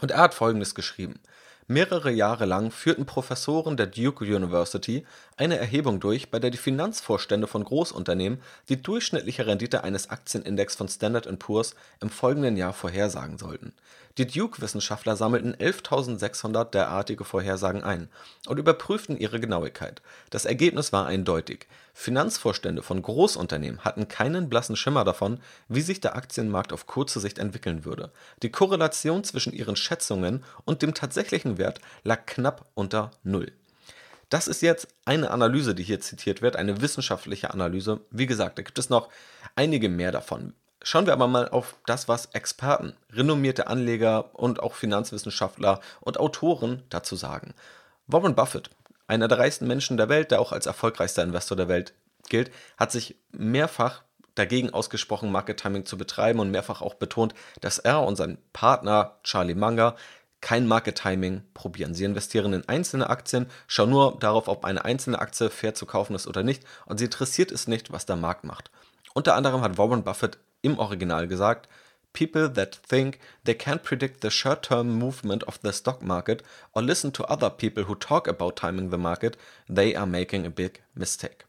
Und 0.00 0.10
er 0.10 0.18
hat 0.18 0.34
Folgendes 0.34 0.74
geschrieben. 0.74 1.20
Mehrere 1.66 2.10
Jahre 2.10 2.44
lang 2.44 2.70
führten 2.70 3.06
Professoren 3.06 3.78
der 3.78 3.86
Duke 3.86 4.24
University 4.24 5.06
eine 5.36 5.58
Erhebung 5.58 6.00
durch, 6.00 6.30
bei 6.30 6.38
der 6.38 6.50
die 6.50 6.58
Finanzvorstände 6.58 7.46
von 7.46 7.64
Großunternehmen 7.64 8.40
die 8.68 8.80
durchschnittliche 8.80 9.46
Rendite 9.46 9.84
eines 9.84 10.10
Aktienindex 10.10 10.76
von 10.76 10.88
Standard 10.88 11.38
Poor's 11.38 11.74
im 12.00 12.10
folgenden 12.10 12.56
Jahr 12.56 12.72
vorhersagen 12.72 13.38
sollten. 13.38 13.72
Die 14.16 14.28
Duke-Wissenschaftler 14.28 15.16
sammelten 15.16 15.56
11.600 15.56 16.70
derartige 16.70 17.24
Vorhersagen 17.24 17.82
ein 17.82 18.08
und 18.46 18.58
überprüften 18.58 19.18
ihre 19.18 19.40
Genauigkeit. 19.40 20.02
Das 20.30 20.44
Ergebnis 20.44 20.92
war 20.92 21.06
eindeutig: 21.06 21.66
Finanzvorstände 21.94 22.82
von 22.82 23.02
Großunternehmen 23.02 23.84
hatten 23.84 24.06
keinen 24.06 24.48
blassen 24.48 24.76
Schimmer 24.76 25.02
davon, 25.02 25.40
wie 25.68 25.80
sich 25.80 26.00
der 26.00 26.14
Aktienmarkt 26.14 26.72
auf 26.72 26.86
kurze 26.86 27.18
Sicht 27.18 27.40
entwickeln 27.40 27.84
würde. 27.84 28.12
Die 28.42 28.52
Korrelation 28.52 29.24
zwischen 29.24 29.52
ihren 29.52 29.74
Schätzungen 29.74 30.44
und 30.64 30.82
dem 30.82 30.94
tatsächlichen 30.94 31.58
Wert 31.58 31.80
lag 32.04 32.24
knapp 32.24 32.66
unter 32.74 33.10
Null. 33.24 33.50
Das 34.34 34.48
ist 34.48 34.62
jetzt 34.62 34.88
eine 35.04 35.30
Analyse, 35.30 35.76
die 35.76 35.84
hier 35.84 36.00
zitiert 36.00 36.42
wird, 36.42 36.56
eine 36.56 36.80
wissenschaftliche 36.80 37.54
Analyse. 37.54 38.00
Wie 38.10 38.26
gesagt, 38.26 38.58
da 38.58 38.62
gibt 38.62 38.80
es 38.80 38.90
noch 38.90 39.08
einige 39.54 39.88
mehr 39.88 40.10
davon. 40.10 40.54
Schauen 40.82 41.06
wir 41.06 41.12
aber 41.12 41.28
mal 41.28 41.48
auf 41.48 41.76
das, 41.86 42.08
was 42.08 42.26
Experten, 42.32 42.96
renommierte 43.12 43.68
Anleger 43.68 44.34
und 44.34 44.60
auch 44.60 44.74
Finanzwissenschaftler 44.74 45.78
und 46.00 46.18
Autoren 46.18 46.82
dazu 46.88 47.14
sagen. 47.14 47.54
Warren 48.08 48.34
Buffett, 48.34 48.70
einer 49.06 49.28
der 49.28 49.38
reichsten 49.38 49.68
Menschen 49.68 49.96
der 49.96 50.08
Welt, 50.08 50.32
der 50.32 50.40
auch 50.40 50.50
als 50.50 50.66
erfolgreichster 50.66 51.22
Investor 51.22 51.56
der 51.56 51.68
Welt 51.68 51.94
gilt, 52.28 52.50
hat 52.76 52.90
sich 52.90 53.14
mehrfach 53.30 54.02
dagegen 54.34 54.70
ausgesprochen, 54.70 55.30
Market 55.30 55.60
Timing 55.60 55.86
zu 55.86 55.96
betreiben 55.96 56.40
und 56.40 56.50
mehrfach 56.50 56.82
auch 56.82 56.94
betont, 56.94 57.34
dass 57.60 57.78
er 57.78 58.02
und 58.02 58.16
sein 58.16 58.38
Partner 58.52 59.16
Charlie 59.22 59.54
Munger 59.54 59.94
kein 60.44 60.68
Market 60.68 60.98
Timing 60.98 61.42
probieren. 61.54 61.94
Sie 61.94 62.04
investieren 62.04 62.52
in 62.52 62.68
einzelne 62.68 63.08
Aktien, 63.08 63.46
schauen 63.66 63.88
nur 63.88 64.18
darauf, 64.18 64.46
ob 64.46 64.66
eine 64.66 64.84
einzelne 64.84 65.18
Aktie 65.18 65.48
fair 65.48 65.72
zu 65.72 65.86
kaufen 65.86 66.14
ist 66.14 66.26
oder 66.26 66.42
nicht 66.42 66.64
und 66.84 66.98
sie 66.98 67.06
interessiert 67.06 67.50
es 67.50 67.66
nicht, 67.66 67.92
was 67.92 68.04
der 68.04 68.16
Markt 68.16 68.44
macht. 68.44 68.70
Unter 69.14 69.36
anderem 69.36 69.62
hat 69.62 69.78
Warren 69.78 70.04
Buffett 70.04 70.36
im 70.60 70.78
Original 70.78 71.28
gesagt, 71.28 71.66
People 72.12 72.52
that 72.52 72.78
think 72.86 73.18
they 73.44 73.54
can't 73.54 73.82
predict 73.82 74.20
the 74.20 74.30
short-term 74.30 74.98
movement 74.98 75.48
of 75.48 75.60
the 75.62 75.72
stock 75.72 76.02
market 76.02 76.44
or 76.74 76.82
listen 76.82 77.10
to 77.14 77.24
other 77.24 77.48
people 77.48 77.88
who 77.88 77.94
talk 77.94 78.28
about 78.28 78.56
timing 78.56 78.90
the 78.90 78.98
market, 78.98 79.38
they 79.66 79.96
are 79.96 80.06
making 80.06 80.44
a 80.44 80.50
big 80.50 80.82
mistake. 80.94 81.46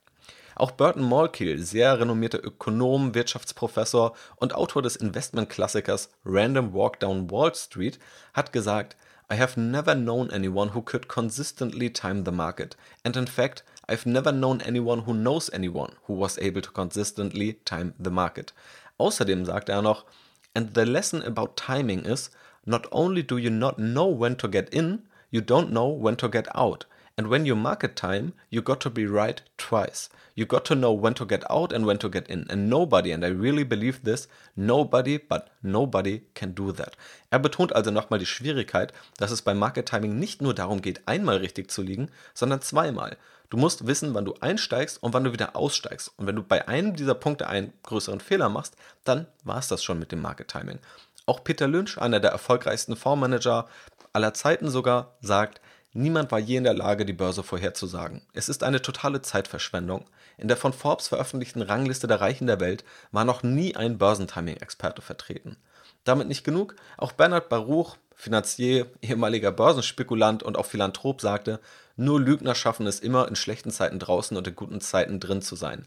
Auch 0.56 0.72
Burton 0.72 1.04
Malkiel, 1.04 1.62
sehr 1.62 2.00
renommierter 2.00 2.42
Ökonom, 2.42 3.14
Wirtschaftsprofessor 3.14 4.16
und 4.38 4.56
Autor 4.56 4.82
des 4.82 4.96
Investmentklassikers 4.96 6.10
Random 6.24 6.74
Walk 6.74 7.02
Down 7.02 7.30
Wall 7.30 7.54
Street, 7.54 8.00
hat 8.34 8.54
gesagt, 8.54 8.96
I 9.30 9.36
have 9.36 9.60
never 9.60 9.96
known 9.96 10.30
anyone 10.32 10.74
who 10.74 10.82
could 10.82 11.10
consistently 11.10 11.92
time 11.92 12.24
the 12.24 12.32
market, 12.32 12.78
and 13.04 13.18
in 13.18 13.28
fact, 13.28 13.66
I've 13.90 14.06
never 14.06 14.32
known 14.32 14.62
anyone 14.62 15.06
who 15.06 15.14
knows 15.14 15.50
anyone 15.52 15.94
who 16.08 16.14
was 16.14 16.38
able 16.38 16.62
to 16.62 16.72
consistently 16.72 17.60
time 17.66 17.94
the 18.02 18.10
market. 18.10 18.54
Außerdem 18.98 19.46
sagt 19.46 19.68
er 19.68 19.82
noch, 19.82 20.06
and 20.54 20.74
the 20.74 20.86
lesson 20.86 21.22
about 21.22 21.58
timing 21.58 22.06
is, 22.06 22.32
not 22.64 22.88
only 22.92 23.24
do 23.24 23.38
you 23.38 23.50
not 23.50 23.78
know 23.78 24.08
when 24.08 24.38
to 24.38 24.48
get 24.48 24.70
in, 24.70 25.04
you 25.32 25.42
don't 25.42 25.72
know 25.72 25.90
when 25.90 26.16
to 26.16 26.30
get 26.30 26.48
out. 26.56 26.88
And 27.18 27.30
when 27.30 27.46
you 27.46 27.56
market 27.56 27.96
time, 27.96 28.34
you 28.50 28.62
got 28.62 28.82
to 28.82 28.90
be 28.90 29.06
right 29.06 29.42
twice. 29.58 30.10
You 30.36 30.46
got 30.46 30.66
to 30.66 30.76
know 30.76 30.92
when 30.92 31.14
to 31.14 31.26
get 31.26 31.50
out 31.50 31.72
and 31.72 31.86
when 31.86 31.98
to 32.00 32.10
get 32.10 32.28
in. 32.28 32.46
And 32.50 32.70
nobody, 32.70 33.14
and 33.14 33.24
I 33.24 33.30
really 33.30 33.64
believe 33.64 34.04
this, 34.04 34.28
nobody, 34.58 35.18
but 35.18 35.50
nobody 35.64 36.24
can 36.34 36.54
do 36.54 36.74
that. 36.74 36.98
Er 37.32 37.40
betont 37.40 37.74
also 37.74 37.90
nochmal 37.90 38.20
die 38.20 38.26
Schwierigkeit, 38.26 38.92
dass 39.18 39.32
es 39.32 39.42
beim 39.42 39.58
Market 39.58 39.88
Timing 39.88 40.20
nicht 40.20 40.42
nur 40.42 40.54
darum 40.54 40.82
geht, 40.82 41.08
einmal 41.08 41.38
richtig 41.38 41.72
zu 41.72 41.84
liegen, 41.84 42.10
sondern 42.34 42.62
zweimal. 42.62 43.16
Du 43.50 43.56
musst 43.56 43.88
wissen, 43.88 44.14
wann 44.14 44.26
du 44.26 44.34
einsteigst 44.42 45.02
und 45.02 45.14
wann 45.14 45.24
du 45.24 45.32
wieder 45.32 45.56
aussteigst. 45.56 46.12
Und 46.18 46.28
wenn 46.28 46.36
du 46.36 46.44
bei 46.44 46.68
einem 46.68 46.98
dieser 46.98 47.16
Punkte 47.16 47.48
einen 47.48 47.72
größeren 47.84 48.20
Fehler 48.20 48.50
machst, 48.50 48.76
dann 49.06 49.28
war 49.46 49.60
es 49.60 49.70
das 49.70 49.86
schon 49.86 50.00
mit 50.00 50.12
dem 50.12 50.22
Market 50.22 50.50
Timing. 50.50 50.80
Auch 51.28 51.46
Peter 51.46 51.70
Lynch, 51.70 51.98
einer 51.98 52.20
der 52.20 52.32
erfolgreichsten 52.32 52.98
Fondsmanager 52.98 53.70
aller 54.12 54.34
Zeiten 54.34 54.70
sogar, 54.70 55.16
sagt, 55.22 55.62
niemand 55.96 56.32
war 56.32 56.40
je 56.40 56.58
in 56.58 56.64
der 56.64 56.74
Lage, 56.74 57.06
die 57.06 57.14
Börse 57.14 57.42
vorherzusagen. 57.42 58.22
Es 58.34 58.50
ist 58.50 58.64
eine 58.64 58.82
totale 58.82 59.22
Zeitverschwendung. 59.22 60.06
In 60.38 60.48
der 60.48 60.58
von 60.58 60.74
Forbes 60.74 61.08
veröffentlichten 61.08 61.62
Rangliste 61.62 62.08
der 62.08 62.22
Reichen 62.22 62.48
der 62.48 62.60
Welt 62.60 62.84
war 63.12 63.26
noch 63.26 63.42
nie 63.42 63.76
ein 63.76 63.98
Börsentiming-Experte 63.98 65.02
vertreten. 65.02 65.58
Damit 66.04 66.28
nicht 66.28 66.44
genug, 66.44 66.76
auch 66.98 67.14
Bernhard 67.14 67.50
Baruch, 67.50 67.98
Finanzier, 68.14 68.88
ehemaliger 69.02 69.52
Börsenspekulant 69.52 70.44
und 70.44 70.58
auch 70.58 70.66
Philanthrop 70.66 71.20
sagte, 71.20 71.60
nur 71.96 72.20
Lügner 72.20 72.56
schaffen 72.56 72.88
es 72.88 73.00
immer, 73.00 73.28
in 73.28 73.36
schlechten 73.36 73.72
Zeiten 73.72 74.00
draußen 74.00 74.38
und 74.38 74.48
in 74.48 74.56
guten 74.56 74.82
Zeiten 74.82 75.20
drin 75.20 75.42
zu 75.42 75.56
sein. 75.56 75.86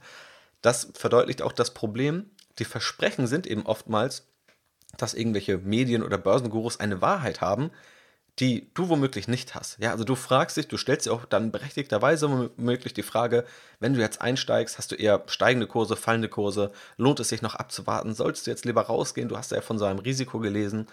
Das 0.61 0.89
verdeutlicht 0.95 1.43
auch 1.43 1.53
das 1.53 1.73
Problem, 1.73 2.31
die 2.59 2.65
Versprechen 2.65 3.27
sind 3.27 3.47
eben 3.47 3.65
oftmals, 3.65 4.27
dass 4.97 5.15
irgendwelche 5.15 5.59
Medien 5.59 6.03
oder 6.03 6.19
Börsengurus 6.19 6.81
eine 6.81 7.01
Wahrheit 7.01 7.41
haben, 7.41 7.71
die 8.41 8.71
du 8.75 8.89
womöglich 8.89 9.27
nicht 9.27 9.55
hast. 9.55 9.79
Ja, 9.81 9.91
also 9.91 10.05
du 10.05 10.15
fragst 10.15 10.57
dich, 10.57 10.69
du 10.69 10.77
stellst 10.77 11.07
dir 11.07 11.13
auch 11.13 11.25
dann 11.25 11.51
berechtigterweise 11.51 12.31
womöglich 12.57 12.95
die 12.95 13.03
Frage, 13.03 13.45
wenn 13.81 13.95
du 13.95 14.01
jetzt 14.01 14.21
einsteigst, 14.21 14.79
hast 14.79 14.93
du 14.93 14.95
eher 14.95 15.25
steigende 15.27 15.67
Kurse, 15.67 15.97
fallende 15.97 16.29
Kurse, 16.29 16.71
lohnt 16.97 17.21
es 17.21 17.29
sich 17.29 17.43
noch 17.43 17.57
abzuwarten, 17.57 18.15
sollst 18.15 18.47
du 18.47 18.51
jetzt 18.51 18.65
lieber 18.65 18.83
rausgehen, 18.83 19.29
du 19.29 19.37
hast 19.37 19.51
ja 19.51 19.61
von 19.61 19.79
so 19.79 19.85
einem 19.85 19.99
Risiko 19.99 20.39
gelesen. 20.39 20.87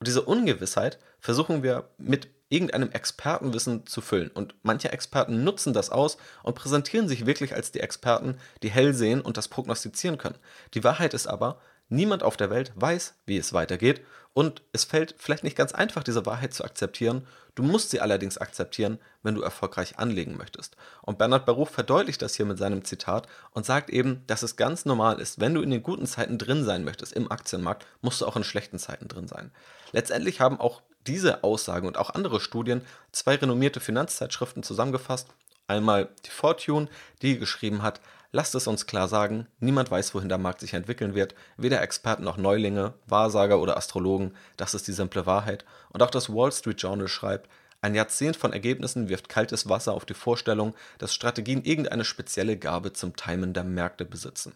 Und 0.00 0.06
diese 0.06 0.22
Ungewissheit 0.22 0.98
versuchen 1.20 1.62
wir 1.62 1.88
mit 1.98 2.28
irgendeinem 2.48 2.90
Expertenwissen 2.90 3.86
zu 3.86 4.00
füllen. 4.00 4.30
Und 4.30 4.54
manche 4.62 4.90
Experten 4.90 5.44
nutzen 5.44 5.72
das 5.72 5.90
aus 5.90 6.16
und 6.42 6.54
präsentieren 6.54 7.08
sich 7.08 7.26
wirklich 7.26 7.54
als 7.54 7.72
die 7.72 7.80
Experten, 7.80 8.38
die 8.62 8.70
hell 8.70 8.94
sehen 8.94 9.20
und 9.20 9.36
das 9.36 9.48
prognostizieren 9.48 10.18
können. 10.18 10.38
Die 10.74 10.84
Wahrheit 10.84 11.14
ist 11.14 11.26
aber, 11.26 11.60
Niemand 11.88 12.22
auf 12.22 12.36
der 12.36 12.50
Welt 12.50 12.72
weiß, 12.76 13.14
wie 13.26 13.38
es 13.38 13.52
weitergeht 13.52 14.02
und 14.38 14.62
es 14.72 14.84
fällt 14.84 15.16
vielleicht 15.18 15.42
nicht 15.42 15.56
ganz 15.56 15.72
einfach, 15.72 16.04
diese 16.04 16.24
Wahrheit 16.24 16.54
zu 16.54 16.62
akzeptieren. 16.62 17.26
Du 17.56 17.64
musst 17.64 17.90
sie 17.90 18.00
allerdings 18.00 18.38
akzeptieren, 18.38 19.00
wenn 19.24 19.34
du 19.34 19.42
erfolgreich 19.42 19.98
anlegen 19.98 20.36
möchtest. 20.36 20.76
Und 21.02 21.18
Bernhard 21.18 21.44
Baruch 21.44 21.68
verdeutlicht 21.68 22.22
das 22.22 22.36
hier 22.36 22.46
mit 22.46 22.56
seinem 22.56 22.84
Zitat 22.84 23.26
und 23.50 23.66
sagt 23.66 23.90
eben, 23.90 24.22
dass 24.28 24.44
es 24.44 24.54
ganz 24.54 24.84
normal 24.84 25.18
ist, 25.18 25.40
wenn 25.40 25.54
du 25.54 25.62
in 25.62 25.70
den 25.70 25.82
guten 25.82 26.06
Zeiten 26.06 26.38
drin 26.38 26.62
sein 26.62 26.84
möchtest 26.84 27.14
im 27.14 27.32
Aktienmarkt, 27.32 27.84
musst 28.00 28.20
du 28.20 28.26
auch 28.26 28.36
in 28.36 28.44
schlechten 28.44 28.78
Zeiten 28.78 29.08
drin 29.08 29.26
sein. 29.26 29.50
Letztendlich 29.90 30.40
haben 30.40 30.60
auch 30.60 30.82
diese 31.08 31.42
Aussagen 31.42 31.88
und 31.88 31.96
auch 31.96 32.10
andere 32.10 32.38
Studien 32.38 32.82
zwei 33.10 33.34
renommierte 33.34 33.80
Finanzzeitschriften 33.80 34.62
zusammengefasst. 34.62 35.26
Einmal 35.66 36.10
die 36.24 36.30
Fortune, 36.30 36.88
die 37.22 37.38
geschrieben 37.38 37.82
hat, 37.82 38.00
Lasst 38.30 38.54
es 38.54 38.66
uns 38.66 38.86
klar 38.86 39.08
sagen, 39.08 39.46
niemand 39.58 39.90
weiß, 39.90 40.14
wohin 40.14 40.28
der 40.28 40.36
Markt 40.36 40.60
sich 40.60 40.74
entwickeln 40.74 41.14
wird, 41.14 41.34
weder 41.56 41.80
Experten 41.80 42.24
noch 42.24 42.36
Neulinge, 42.36 42.92
Wahrsager 43.06 43.58
oder 43.58 43.78
Astrologen, 43.78 44.34
das 44.58 44.74
ist 44.74 44.86
die 44.86 44.92
simple 44.92 45.24
Wahrheit. 45.24 45.64
Und 45.90 46.02
auch 46.02 46.10
das 46.10 46.28
Wall 46.28 46.52
Street 46.52 46.80
Journal 46.80 47.08
schreibt, 47.08 47.48
ein 47.80 47.94
Jahrzehnt 47.94 48.36
von 48.36 48.52
Ergebnissen 48.52 49.08
wirft 49.08 49.28
kaltes 49.28 49.68
Wasser 49.68 49.94
auf 49.94 50.04
die 50.04 50.14
Vorstellung, 50.14 50.74
dass 50.98 51.14
Strategien 51.14 51.62
irgendeine 51.64 52.04
spezielle 52.04 52.58
Gabe 52.58 52.92
zum 52.92 53.16
Timen 53.16 53.54
der 53.54 53.64
Märkte 53.64 54.04
besitzen. 54.04 54.52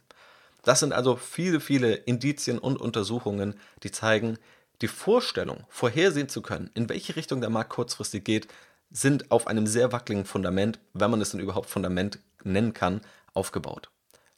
Das 0.65 0.81
sind 0.81 0.93
also 0.93 1.17
viele, 1.17 1.61
viele 1.61 1.95
Indizien 1.95 2.59
und 2.59 2.81
Untersuchungen, 2.81 3.55
die 3.85 3.91
zeigen, 3.91 4.39
die 4.83 4.89
Vorstellung, 4.89 5.65
vorhersehen 5.69 6.29
zu 6.29 6.43
können, 6.43 6.71
in 6.75 6.89
welche 6.89 7.17
Richtung 7.17 7.41
der 7.41 7.51
Markt 7.51 7.71
kurzfristig 7.71 8.25
geht, 8.25 8.49
sind 8.91 9.31
auf 9.31 9.47
einem 9.47 9.67
sehr 9.67 9.93
wackeligen 9.93 10.27
Fundament, 10.27 10.79
wenn 10.93 11.11
man 11.11 11.21
es 11.21 11.31
denn 11.31 11.41
überhaupt 11.41 11.71
Fundament 11.71 12.19
nennen 12.45 12.75
kann, 12.75 13.01
aufgebaut. 13.35 13.91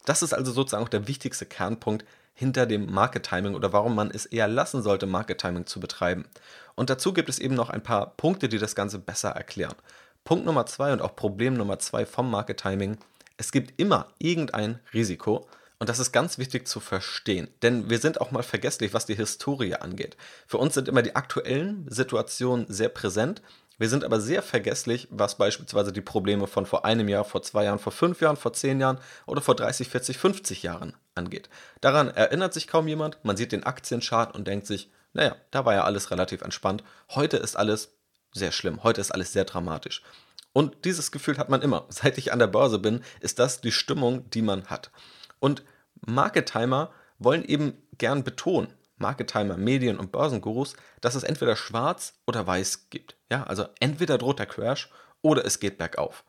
Das 0.04 0.22
ist 0.22 0.34
also 0.34 0.52
sozusagen 0.52 0.84
auch 0.84 0.88
der 0.88 1.08
wichtigste 1.08 1.46
Kernpunkt 1.46 2.04
hinter 2.34 2.66
dem 2.66 2.92
Market 2.92 3.24
Timing 3.24 3.54
oder 3.54 3.72
warum 3.72 3.94
man 3.94 4.10
es 4.10 4.26
eher 4.26 4.48
lassen 4.48 4.82
sollte, 4.82 5.06
Market 5.06 5.40
Timing 5.40 5.66
zu 5.66 5.80
betreiben. 5.80 6.26
Und 6.74 6.90
dazu 6.90 7.12
gibt 7.12 7.28
es 7.28 7.38
eben 7.38 7.54
noch 7.54 7.70
ein 7.70 7.82
paar 7.82 8.16
Punkte, 8.16 8.48
die 8.48 8.58
das 8.58 8.74
Ganze 8.74 8.98
besser 8.98 9.30
erklären. 9.30 9.76
Punkt 10.24 10.44
Nummer 10.44 10.66
zwei 10.66 10.92
und 10.92 11.00
auch 11.00 11.16
Problem 11.16 11.54
Nummer 11.54 11.78
zwei 11.78 12.04
vom 12.06 12.30
Market 12.30 12.60
Timing. 12.60 12.98
Es 13.36 13.52
gibt 13.52 13.80
immer 13.80 14.08
irgendein 14.18 14.80
Risiko, 14.92 15.46
und 15.84 15.88
das 15.88 15.98
ist 15.98 16.12
ganz 16.12 16.38
wichtig 16.38 16.66
zu 16.66 16.80
verstehen, 16.80 17.48
denn 17.62 17.90
wir 17.90 17.98
sind 17.98 18.20
auch 18.20 18.30
mal 18.30 18.42
vergesslich, 18.42 18.94
was 18.94 19.06
die 19.06 19.16
Historie 19.16 19.74
angeht. 19.74 20.16
Für 20.46 20.58
uns 20.58 20.72
sind 20.72 20.88
immer 20.88 21.02
die 21.02 21.16
aktuellen 21.16 21.86
Situationen 21.90 22.64
sehr 22.68 22.88
präsent, 22.88 23.42
wir 23.78 23.88
sind 23.88 24.04
aber 24.04 24.20
sehr 24.20 24.42
vergesslich, 24.42 25.08
was 25.10 25.36
beispielsweise 25.36 25.92
die 25.92 26.00
Probleme 26.00 26.46
von 26.46 26.66
vor 26.66 26.84
einem 26.84 27.08
Jahr, 27.08 27.24
vor 27.24 27.42
zwei 27.42 27.64
Jahren, 27.64 27.78
vor 27.78 27.92
fünf 27.92 28.20
Jahren, 28.20 28.36
vor 28.36 28.52
zehn 28.52 28.80
Jahren 28.80 28.98
oder 29.26 29.40
vor 29.40 29.56
30, 29.56 29.88
40, 29.88 30.18
50 30.18 30.62
Jahren 30.62 30.94
angeht. 31.14 31.48
Daran 31.80 32.08
erinnert 32.08 32.54
sich 32.54 32.68
kaum 32.68 32.86
jemand. 32.86 33.18
Man 33.24 33.36
sieht 33.36 33.52
den 33.52 33.64
Aktienchart 33.64 34.34
und 34.34 34.46
denkt 34.46 34.66
sich, 34.66 34.90
naja, 35.12 35.36
da 35.50 35.64
war 35.64 35.74
ja 35.74 35.84
alles 35.84 36.10
relativ 36.10 36.42
entspannt. 36.42 36.84
Heute 37.10 37.36
ist 37.36 37.56
alles 37.56 37.90
sehr 38.32 38.52
schlimm. 38.52 38.82
Heute 38.82 39.00
ist 39.00 39.12
alles 39.12 39.32
sehr 39.32 39.44
dramatisch. 39.44 40.02
Und 40.52 40.84
dieses 40.84 41.10
Gefühl 41.10 41.38
hat 41.38 41.50
man 41.50 41.62
immer. 41.62 41.86
Seit 41.88 42.18
ich 42.18 42.32
an 42.32 42.38
der 42.38 42.46
Börse 42.46 42.78
bin, 42.78 43.02
ist 43.20 43.38
das 43.38 43.60
die 43.60 43.72
Stimmung, 43.72 44.28
die 44.30 44.42
man 44.42 44.66
hat. 44.66 44.90
Und 45.40 45.64
Market 46.06 46.50
Timer 46.50 46.92
wollen 47.18 47.44
eben 47.44 47.74
gern 47.98 48.24
betonen, 48.24 48.68
Marketimer, 49.04 49.58
Medien 49.58 49.98
und 49.98 50.12
Börsengurus, 50.12 50.76
dass 51.02 51.14
es 51.14 51.24
entweder 51.24 51.56
schwarz 51.56 52.14
oder 52.26 52.46
weiß 52.46 52.88
gibt. 52.88 53.16
Ja, 53.30 53.42
also 53.42 53.66
entweder 53.78 54.16
droht 54.16 54.38
der 54.38 54.46
Crash 54.46 54.88
oder 55.20 55.44
es 55.44 55.60
geht 55.60 55.76
bergauf. 55.76 56.24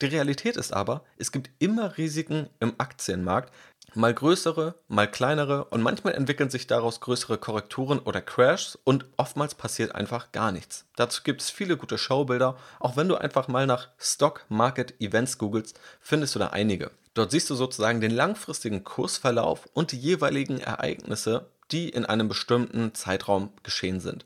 Die 0.00 0.06
Realität 0.06 0.56
ist 0.56 0.72
aber, 0.72 1.04
es 1.16 1.32
gibt 1.32 1.50
immer 1.58 1.98
Risiken 1.98 2.48
im 2.60 2.74
Aktienmarkt, 2.78 3.52
mal 3.94 4.14
größere, 4.14 4.76
mal 4.86 5.10
kleinere 5.10 5.64
und 5.64 5.82
manchmal 5.82 6.14
entwickeln 6.14 6.48
sich 6.48 6.68
daraus 6.68 7.00
größere 7.00 7.38
Korrekturen 7.38 7.98
oder 7.98 8.22
Crashs 8.22 8.78
und 8.84 9.06
oftmals 9.16 9.56
passiert 9.56 9.96
einfach 9.96 10.30
gar 10.30 10.52
nichts. 10.52 10.86
Dazu 10.94 11.24
gibt 11.24 11.40
es 11.40 11.50
viele 11.50 11.76
gute 11.76 11.98
Schaubilder, 11.98 12.56
auch 12.78 12.96
wenn 12.96 13.08
du 13.08 13.16
einfach 13.16 13.48
mal 13.48 13.66
nach 13.66 13.88
Stock 13.98 14.46
Market 14.48 15.00
Events 15.00 15.38
googelst, 15.38 15.78
findest 16.00 16.36
du 16.36 16.38
da 16.38 16.48
einige. 16.48 16.92
Dort 17.14 17.30
siehst 17.30 17.50
du 17.50 17.54
sozusagen 17.54 18.00
den 18.00 18.10
langfristigen 18.10 18.84
Kursverlauf 18.84 19.68
und 19.74 19.92
die 19.92 19.98
jeweiligen 19.98 20.58
Ereignisse 20.58 21.50
die 21.72 21.88
in 21.88 22.04
einem 22.04 22.28
bestimmten 22.28 22.94
Zeitraum 22.94 23.50
geschehen 23.62 24.00
sind. 24.00 24.24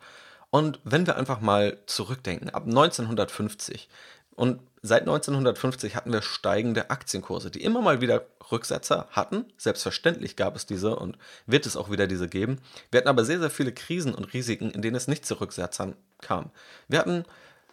Und 0.50 0.80
wenn 0.84 1.06
wir 1.06 1.16
einfach 1.16 1.40
mal 1.40 1.78
zurückdenken, 1.86 2.50
ab 2.50 2.64
1950 2.66 3.88
und 4.34 4.60
seit 4.82 5.02
1950 5.02 5.96
hatten 5.96 6.12
wir 6.12 6.22
steigende 6.22 6.90
Aktienkurse, 6.90 7.50
die 7.50 7.62
immer 7.62 7.80
mal 7.80 8.00
wieder 8.00 8.26
Rücksetzer 8.52 9.08
hatten. 9.10 9.46
Selbstverständlich 9.56 10.36
gab 10.36 10.56
es 10.56 10.66
diese 10.66 10.96
und 10.96 11.18
wird 11.46 11.66
es 11.66 11.76
auch 11.76 11.90
wieder 11.90 12.06
diese 12.06 12.28
geben. 12.28 12.60
Wir 12.90 12.98
hatten 12.98 13.08
aber 13.08 13.24
sehr, 13.24 13.40
sehr 13.40 13.50
viele 13.50 13.72
Krisen 13.72 14.14
und 14.14 14.32
Risiken, 14.32 14.70
in 14.70 14.82
denen 14.82 14.96
es 14.96 15.08
nicht 15.08 15.26
zu 15.26 15.40
Rücksetzern 15.40 15.96
kam. 16.20 16.50
Wir 16.88 17.00
hatten 17.00 17.24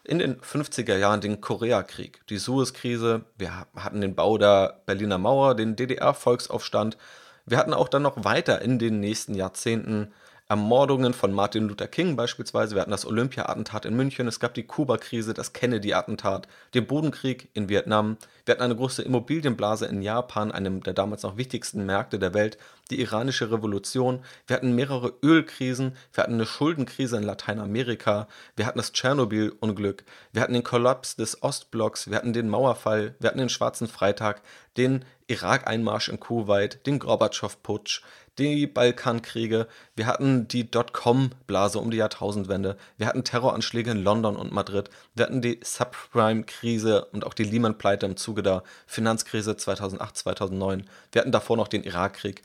in 0.03 0.19
den 0.19 0.39
50er 0.41 0.97
Jahren 0.97 1.21
den 1.21 1.41
Koreakrieg, 1.41 2.25
die 2.27 2.37
Suez-Krise, 2.37 3.23
wir 3.37 3.67
hatten 3.75 4.01
den 4.01 4.15
Bau 4.15 4.37
der 4.37 4.81
Berliner 4.85 5.17
Mauer, 5.17 5.55
den 5.55 5.75
DDR-Volksaufstand, 5.75 6.97
wir 7.45 7.57
hatten 7.57 7.73
auch 7.73 7.89
dann 7.89 8.03
noch 8.03 8.23
weiter 8.23 8.61
in 8.61 8.79
den 8.79 8.99
nächsten 8.99 9.35
Jahrzehnten 9.35 10.13
Ermordungen 10.49 11.13
von 11.13 11.31
Martin 11.31 11.67
Luther 11.67 11.87
King 11.87 12.15
beispielsweise. 12.15 12.75
Wir 12.75 12.81
hatten 12.81 12.91
das 12.91 13.05
Olympia-Attentat 13.05 13.85
in 13.85 13.95
München, 13.95 14.27
es 14.27 14.39
gab 14.39 14.53
die 14.53 14.67
Kuba-Krise, 14.67 15.33
das 15.33 15.53
Kennedy-Attentat, 15.53 16.47
den 16.73 16.85
Bodenkrieg 16.85 17.49
in 17.53 17.69
Vietnam. 17.69 18.17
Wir 18.45 18.51
hatten 18.51 18.63
eine 18.63 18.75
große 18.75 19.01
Immobilienblase 19.03 19.85
in 19.85 20.01
Japan, 20.01 20.51
einem 20.51 20.83
der 20.83 20.93
damals 20.93 21.23
noch 21.23 21.37
wichtigsten 21.37 21.85
Märkte 21.85 22.19
der 22.19 22.33
Welt, 22.33 22.57
die 22.91 22.99
iranische 22.99 23.51
Revolution. 23.51 24.19
Wir 24.45 24.57
hatten 24.57 24.75
mehrere 24.75 25.13
Ölkrisen, 25.23 25.95
wir 26.11 26.23
hatten 26.23 26.33
eine 26.33 26.45
Schuldenkrise 26.45 27.17
in 27.17 27.23
Lateinamerika, 27.23 28.27
wir 28.57 28.65
hatten 28.65 28.79
das 28.79 28.91
Tschernobyl-Unglück, 28.91 30.03
wir 30.33 30.41
hatten 30.41 30.53
den 30.53 30.63
Kollaps 30.63 31.15
des 31.15 31.41
Ostblocks, 31.41 32.09
wir 32.09 32.17
hatten 32.17 32.33
den 32.33 32.49
Mauerfall, 32.49 33.15
wir 33.19 33.29
hatten 33.29 33.39
den 33.39 33.49
Schwarzen 33.49 33.87
Freitag. 33.87 34.41
Den 34.77 35.05
Irak-Einmarsch 35.27 36.09
in 36.09 36.19
Kuwait, 36.19 36.85
den 36.85 36.99
Gorbatschow-Putsch, 36.99 38.01
die 38.37 38.65
Balkankriege, 38.67 39.67
wir 39.95 40.07
hatten 40.07 40.47
die 40.47 40.69
Dotcom-Blase 40.69 41.79
um 41.79 41.91
die 41.91 41.97
Jahrtausendwende, 41.97 42.77
wir 42.97 43.07
hatten 43.07 43.23
Terroranschläge 43.23 43.91
in 43.91 44.03
London 44.03 44.35
und 44.35 44.51
Madrid, 44.51 44.89
wir 45.13 45.25
hatten 45.25 45.41
die 45.41 45.59
Subprime-Krise 45.63 47.05
und 47.05 47.25
auch 47.25 47.33
die 47.33 47.43
Lehman-Pleite 47.43 48.05
im 48.05 48.17
Zuge 48.17 48.41
der 48.41 48.63
Finanzkrise 48.87 49.55
2008, 49.55 50.17
2009, 50.17 50.89
wir 51.11 51.21
hatten 51.21 51.31
davor 51.31 51.57
noch 51.57 51.67
den 51.67 51.83
Irakkrieg. 51.83 52.41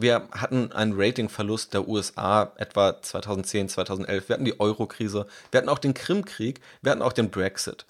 Wir 0.00 0.28
hatten 0.30 0.70
einen 0.70 0.92
Ratingverlust 0.94 1.74
der 1.74 1.88
USA 1.88 2.52
etwa 2.54 3.02
2010, 3.02 3.68
2011. 3.68 4.28
Wir 4.28 4.34
hatten 4.34 4.44
die 4.44 4.60
Euro-Krise. 4.60 5.26
Wir 5.50 5.58
hatten 5.58 5.68
auch 5.68 5.80
den 5.80 5.92
Krim-Krieg. 5.92 6.60
Wir 6.82 6.92
hatten 6.92 7.02
auch 7.02 7.12
den 7.12 7.30
Brexit. 7.30 7.84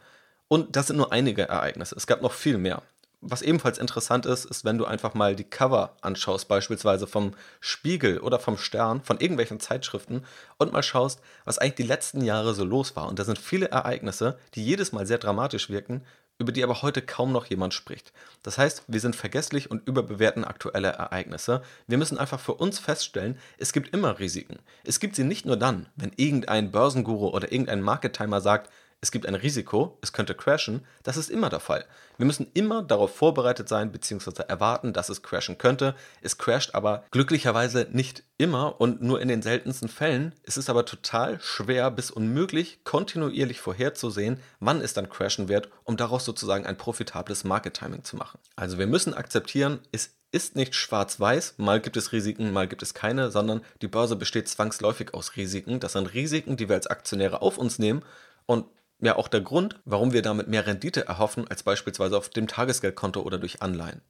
Und 0.48 0.74
das 0.74 0.86
sind 0.86 0.96
nur 0.96 1.12
einige 1.12 1.42
Ereignisse. 1.42 1.94
Es 1.94 2.06
gab 2.06 2.22
noch 2.22 2.32
viel 2.32 2.56
mehr. 2.56 2.80
Was 3.20 3.42
ebenfalls 3.42 3.78
interessant 3.78 4.26
ist, 4.26 4.44
ist, 4.44 4.64
wenn 4.64 4.78
du 4.78 4.84
einfach 4.84 5.12
mal 5.14 5.34
die 5.34 5.44
Cover 5.44 5.96
anschaust, 6.02 6.46
beispielsweise 6.46 7.08
vom 7.08 7.34
Spiegel 7.60 8.20
oder 8.20 8.38
vom 8.38 8.56
Stern, 8.56 9.02
von 9.02 9.18
irgendwelchen 9.18 9.58
Zeitschriften 9.58 10.24
und 10.56 10.72
mal 10.72 10.84
schaust, 10.84 11.20
was 11.44 11.58
eigentlich 11.58 11.74
die 11.74 11.82
letzten 11.82 12.22
Jahre 12.22 12.54
so 12.54 12.64
los 12.64 12.94
war. 12.94 13.08
Und 13.08 13.18
da 13.18 13.24
sind 13.24 13.38
viele 13.38 13.70
Ereignisse, 13.70 14.38
die 14.54 14.64
jedes 14.64 14.92
Mal 14.92 15.04
sehr 15.04 15.18
dramatisch 15.18 15.68
wirken, 15.68 16.04
über 16.38 16.52
die 16.52 16.62
aber 16.62 16.82
heute 16.82 17.02
kaum 17.02 17.32
noch 17.32 17.46
jemand 17.46 17.74
spricht. 17.74 18.12
Das 18.44 18.56
heißt, 18.56 18.84
wir 18.86 19.00
sind 19.00 19.16
vergesslich 19.16 19.68
und 19.68 19.86
überbewerten 19.88 20.44
aktuelle 20.44 20.90
Ereignisse. 20.90 21.62
Wir 21.88 21.98
müssen 21.98 22.18
einfach 22.18 22.38
für 22.38 22.54
uns 22.54 22.78
feststellen, 22.78 23.36
es 23.58 23.72
gibt 23.72 23.92
immer 23.92 24.20
Risiken. 24.20 24.60
Es 24.84 25.00
gibt 25.00 25.16
sie 25.16 25.24
nicht 25.24 25.44
nur 25.44 25.56
dann, 25.56 25.86
wenn 25.96 26.12
irgendein 26.14 26.70
Börsenguru 26.70 27.30
oder 27.30 27.50
irgendein 27.50 27.82
Market-Timer 27.82 28.40
sagt, 28.40 28.70
es 29.00 29.12
gibt 29.12 29.26
ein 29.26 29.36
Risiko, 29.36 29.96
es 30.02 30.12
könnte 30.12 30.34
crashen, 30.34 30.84
das 31.04 31.16
ist 31.16 31.30
immer 31.30 31.50
der 31.50 31.60
Fall. 31.60 31.84
Wir 32.16 32.26
müssen 32.26 32.50
immer 32.54 32.82
darauf 32.82 33.14
vorbereitet 33.14 33.68
sein 33.68 33.92
bzw. 33.92 34.42
erwarten, 34.48 34.92
dass 34.92 35.08
es 35.08 35.22
crashen 35.22 35.56
könnte. 35.56 35.94
Es 36.20 36.36
crasht 36.36 36.74
aber 36.74 37.04
glücklicherweise 37.12 37.86
nicht 37.92 38.24
immer 38.38 38.80
und 38.80 39.00
nur 39.00 39.20
in 39.20 39.28
den 39.28 39.40
seltensten 39.40 39.88
Fällen. 39.88 40.34
Es 40.42 40.56
ist 40.56 40.68
aber 40.68 40.84
total 40.84 41.40
schwer 41.40 41.92
bis 41.92 42.10
unmöglich, 42.10 42.80
kontinuierlich 42.82 43.60
vorherzusehen, 43.60 44.40
wann 44.58 44.80
es 44.80 44.94
dann 44.94 45.08
crashen 45.08 45.48
wird, 45.48 45.68
um 45.84 45.96
daraus 45.96 46.24
sozusagen 46.24 46.66
ein 46.66 46.76
profitables 46.76 47.44
Market 47.44 47.74
Timing 47.74 48.02
zu 48.02 48.16
machen. 48.16 48.40
Also 48.56 48.78
wir 48.78 48.88
müssen 48.88 49.14
akzeptieren, 49.14 49.78
es 49.92 50.16
ist 50.32 50.56
nicht 50.56 50.74
schwarz-weiß, 50.74 51.54
mal 51.56 51.80
gibt 51.80 51.96
es 51.96 52.12
Risiken, 52.12 52.52
mal 52.52 52.68
gibt 52.68 52.82
es 52.82 52.94
keine, 52.94 53.30
sondern 53.30 53.62
die 53.80 53.88
Börse 53.88 54.16
besteht 54.16 54.48
zwangsläufig 54.48 55.14
aus 55.14 55.36
Risiken. 55.36 55.80
Das 55.80 55.92
sind 55.92 56.12
Risiken, 56.12 56.56
die 56.56 56.68
wir 56.68 56.76
als 56.76 56.88
Aktionäre 56.88 57.40
auf 57.42 57.58
uns 57.58 57.78
nehmen 57.78 58.02
und 58.44 58.66
ja 59.00 59.16
auch 59.16 59.28
der 59.28 59.40
Grund, 59.40 59.78
warum 59.84 60.12
wir 60.12 60.22
damit 60.22 60.48
mehr 60.48 60.66
Rendite 60.66 61.06
erhoffen 61.06 61.46
als 61.48 61.62
beispielsweise 61.62 62.16
auf 62.16 62.28
dem 62.28 62.48
Tagesgeldkonto 62.48 63.20
oder 63.20 63.38
durch 63.38 63.62
Anleihen. 63.62 64.00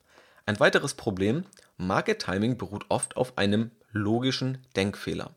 Ein 0.47 0.61
weiteres 0.61 0.95
Problem, 0.95 1.45
Market 1.77 2.21
Timing 2.21 2.57
beruht 2.57 2.87
oft 2.89 3.17
auf 3.17 3.37
einem 3.37 3.71
logischen 3.93 4.59
Denkfehler. 4.77 5.31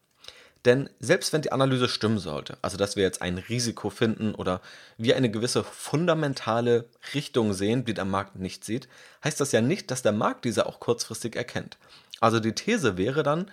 Denn 0.66 0.90
selbst 1.00 1.34
wenn 1.34 1.42
die 1.42 1.52
Analyse 1.52 1.90
stimmen 1.90 2.20
sollte, 2.20 2.58
also 2.62 2.78
dass 2.78 2.96
wir 2.96 3.04
jetzt 3.04 3.22
ein 3.22 3.40
Risiko 3.40 3.90
finden 3.90 4.36
oder 4.36 4.62
wir 4.98 5.16
eine 5.16 5.32
gewisse 5.32 5.64
fundamentale 5.64 6.86
Richtung 7.16 7.54
sehen, 7.54 7.84
die 7.84 7.96
der 7.96 8.06
Markt 8.06 8.36
nicht 8.36 8.64
sieht, 8.64 8.88
heißt 9.24 9.40
das 9.40 9.52
ja 9.52 9.62
nicht, 9.62 9.90
dass 9.90 10.04
der 10.04 10.12
Markt 10.12 10.46
diese 10.46 10.68
auch 10.68 10.80
kurzfristig 10.80 11.36
erkennt. 11.36 11.78
Also 12.20 12.40
die 12.40 12.54
These 12.54 12.98
wäre 12.98 13.24
dann, 13.24 13.50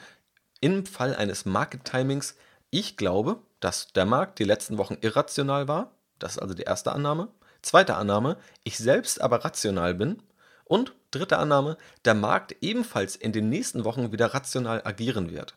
im 0.60 0.84
Fall 0.84 1.14
eines 1.14 1.44
Market 1.46 1.84
Timings, 1.84 2.34
ich 2.70 2.96
glaube, 2.96 3.40
dass 3.60 3.92
der 3.92 4.04
Markt 4.04 4.38
die 4.38 4.44
letzten 4.44 4.78
Wochen 4.78 4.98
irrational 5.00 5.68
war. 5.68 5.92
Das 6.18 6.32
ist 6.32 6.38
also 6.38 6.54
die 6.54 6.62
erste 6.62 6.92
Annahme. 6.92 7.28
Zweite 7.62 7.96
Annahme, 7.96 8.36
ich 8.62 8.78
selbst 8.78 9.20
aber 9.20 9.44
rational 9.44 9.94
bin. 9.94 10.22
Und 10.64 10.94
dritte 11.10 11.38
Annahme, 11.38 11.78
der 12.04 12.14
Markt 12.14 12.56
ebenfalls 12.60 13.16
in 13.16 13.32
den 13.32 13.48
nächsten 13.48 13.84
Wochen 13.84 14.12
wieder 14.12 14.34
rational 14.34 14.82
agieren 14.84 15.30
wird. 15.30 15.56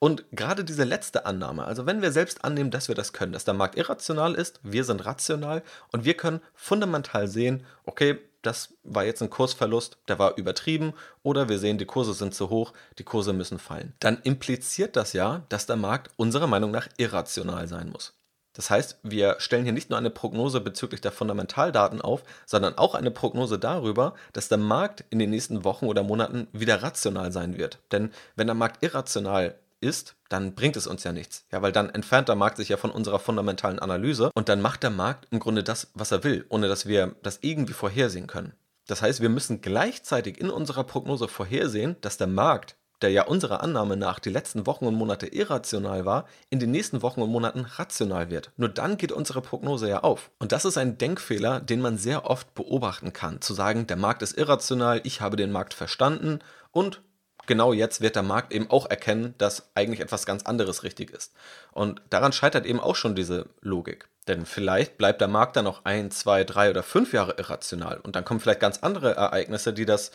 Und 0.00 0.24
gerade 0.32 0.64
diese 0.64 0.84
letzte 0.84 1.24
Annahme, 1.24 1.64
also 1.64 1.86
wenn 1.86 2.02
wir 2.02 2.12
selbst 2.12 2.44
annehmen, 2.44 2.70
dass 2.70 2.88
wir 2.88 2.94
das 2.94 3.12
können, 3.12 3.32
dass 3.32 3.44
der 3.44 3.54
Markt 3.54 3.76
irrational 3.76 4.34
ist, 4.34 4.60
wir 4.62 4.84
sind 4.84 5.06
rational 5.06 5.62
und 5.92 6.04
wir 6.04 6.14
können 6.14 6.40
fundamental 6.52 7.28
sehen, 7.28 7.64
okay, 7.86 8.18
das 8.46 8.74
war 8.82 9.04
jetzt 9.04 9.22
ein 9.22 9.30
Kursverlust, 9.30 9.98
der 10.08 10.18
war 10.18 10.36
übertrieben 10.36 10.94
oder 11.22 11.48
wir 11.48 11.58
sehen, 11.58 11.78
die 11.78 11.86
Kurse 11.86 12.14
sind 12.14 12.34
zu 12.34 12.50
hoch, 12.50 12.72
die 12.98 13.04
Kurse 13.04 13.32
müssen 13.32 13.58
fallen. 13.58 13.94
Dann 14.00 14.20
impliziert 14.22 14.96
das 14.96 15.12
ja, 15.12 15.42
dass 15.48 15.66
der 15.66 15.76
Markt 15.76 16.10
unserer 16.16 16.46
Meinung 16.46 16.70
nach 16.70 16.88
irrational 16.96 17.68
sein 17.68 17.90
muss. 17.90 18.14
Das 18.54 18.70
heißt, 18.70 18.98
wir 19.02 19.36
stellen 19.38 19.64
hier 19.64 19.72
nicht 19.72 19.90
nur 19.90 19.98
eine 19.98 20.10
Prognose 20.10 20.60
bezüglich 20.60 21.00
der 21.00 21.10
Fundamentaldaten 21.10 22.00
auf, 22.00 22.22
sondern 22.46 22.78
auch 22.78 22.94
eine 22.94 23.10
Prognose 23.10 23.58
darüber, 23.58 24.14
dass 24.32 24.48
der 24.48 24.58
Markt 24.58 25.04
in 25.10 25.18
den 25.18 25.30
nächsten 25.30 25.64
Wochen 25.64 25.86
oder 25.86 26.04
Monaten 26.04 26.46
wieder 26.52 26.82
rational 26.82 27.32
sein 27.32 27.58
wird. 27.58 27.78
Denn 27.90 28.12
wenn 28.36 28.46
der 28.46 28.54
Markt 28.54 28.82
irrational 28.82 29.56
ist, 29.84 30.16
dann 30.28 30.54
bringt 30.54 30.76
es 30.76 30.86
uns 30.86 31.04
ja 31.04 31.12
nichts. 31.12 31.46
Ja, 31.52 31.62
weil 31.62 31.70
dann 31.70 31.90
entfernt 31.90 32.28
der 32.28 32.34
Markt 32.34 32.56
sich 32.56 32.70
ja 32.70 32.76
von 32.76 32.90
unserer 32.90 33.18
fundamentalen 33.20 33.78
Analyse 33.78 34.30
und 34.34 34.48
dann 34.48 34.60
macht 34.60 34.82
der 34.82 34.90
Markt 34.90 35.28
im 35.30 35.38
Grunde 35.38 35.62
das, 35.62 35.90
was 35.94 36.10
er 36.10 36.24
will, 36.24 36.44
ohne 36.48 36.68
dass 36.68 36.86
wir 36.86 37.14
das 37.22 37.38
irgendwie 37.42 37.74
vorhersehen 37.74 38.26
können. 38.26 38.54
Das 38.86 39.02
heißt, 39.02 39.20
wir 39.20 39.28
müssen 39.28 39.60
gleichzeitig 39.60 40.40
in 40.40 40.50
unserer 40.50 40.84
Prognose 40.84 41.28
vorhersehen, 41.28 41.96
dass 42.00 42.16
der 42.16 42.26
Markt, 42.26 42.76
der 43.00 43.10
ja 43.10 43.24
unserer 43.26 43.62
Annahme 43.62 43.96
nach 43.96 44.18
die 44.18 44.30
letzten 44.30 44.66
Wochen 44.66 44.86
und 44.86 44.94
Monate 44.94 45.26
irrational 45.26 46.04
war, 46.04 46.26
in 46.50 46.58
den 46.58 46.70
nächsten 46.70 47.02
Wochen 47.02 47.22
und 47.22 47.30
Monaten 47.30 47.60
rational 47.60 48.30
wird. 48.30 48.52
Nur 48.56 48.68
dann 48.68 48.96
geht 48.96 49.12
unsere 49.12 49.40
Prognose 49.40 49.88
ja 49.88 50.00
auf. 50.00 50.30
Und 50.38 50.52
das 50.52 50.64
ist 50.64 50.78
ein 50.78 50.98
Denkfehler, 50.98 51.60
den 51.60 51.80
man 51.80 51.98
sehr 51.98 52.28
oft 52.30 52.54
beobachten 52.54 53.12
kann. 53.12 53.40
Zu 53.40 53.54
sagen, 53.54 53.86
der 53.86 53.96
Markt 53.96 54.22
ist 54.22 54.36
irrational, 54.36 55.00
ich 55.04 55.20
habe 55.20 55.36
den 55.36 55.52
Markt 55.52 55.74
verstanden 55.74 56.40
und 56.70 57.02
genau 57.46 57.72
jetzt 57.72 58.00
wird 58.00 58.16
der 58.16 58.22
Markt 58.22 58.52
eben 58.52 58.70
auch 58.70 58.88
erkennen, 58.88 59.34
dass 59.38 59.70
eigentlich 59.74 60.00
etwas 60.00 60.26
ganz 60.26 60.44
anderes 60.44 60.82
richtig 60.82 61.10
ist. 61.10 61.32
Und 61.72 62.00
daran 62.10 62.32
scheitert 62.32 62.66
eben 62.66 62.80
auch 62.80 62.96
schon 62.96 63.14
diese 63.14 63.46
Logik. 63.60 64.08
Denn 64.28 64.46
vielleicht 64.46 64.96
bleibt 64.96 65.20
der 65.20 65.28
Markt 65.28 65.56
dann 65.56 65.64
noch 65.64 65.84
ein, 65.84 66.10
zwei, 66.10 66.44
drei 66.44 66.70
oder 66.70 66.82
fünf 66.82 67.12
Jahre 67.12 67.34
irrational 67.36 67.98
und 67.98 68.16
dann 68.16 68.24
kommen 68.24 68.40
vielleicht 68.40 68.60
ganz 68.60 68.78
andere 68.78 69.14
Ereignisse, 69.14 69.72
die 69.72 69.84
das 69.84 70.12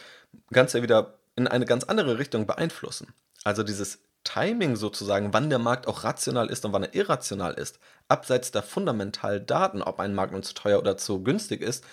Ganze 0.52 0.82
wieder 0.82 1.13
in 1.36 1.48
eine 1.48 1.65
ganz 1.65 1.84
andere 1.84 2.18
Richtung 2.18 2.48
beeinflussen. 2.48 3.13
Also 3.44 3.63
dieses 3.63 4.00
Timing 4.24 4.76
sozusagen, 4.76 5.34
wann 5.34 5.50
der 5.50 5.60
Markt 5.60 5.88
auch 5.88 6.04
rational 6.04 6.50
ist 6.50 6.65
und 6.65 6.74
wann 6.74 6.84
er 6.84 6.94
irrational 6.94 7.54
ist, 7.54 7.80
abseits 8.08 8.52
der 8.52 8.63
fundamentalen 8.63 9.46
Daten, 9.46 9.82
ob 9.82 10.00
ein 10.00 10.13
Markt 10.13 10.34
nun 10.34 10.44
zu 10.44 10.54
teuer 10.54 10.80
oder 10.80 10.98
zu 10.98 11.24
günstig 11.24 11.62
ist, 11.62 11.86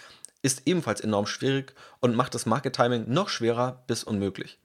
ist 0.43 0.63
ebenfalls 0.67 1.01
enorm 1.01 1.27
schwierig 1.27 1.75
und 2.01 2.15
macht 2.15 2.35
das 2.35 2.47
Market 2.47 2.75
Timing 2.75 3.05
noch 3.09 3.29
schwerer 3.29 3.83
bis 3.87 4.05
unmöglich. 4.05 4.59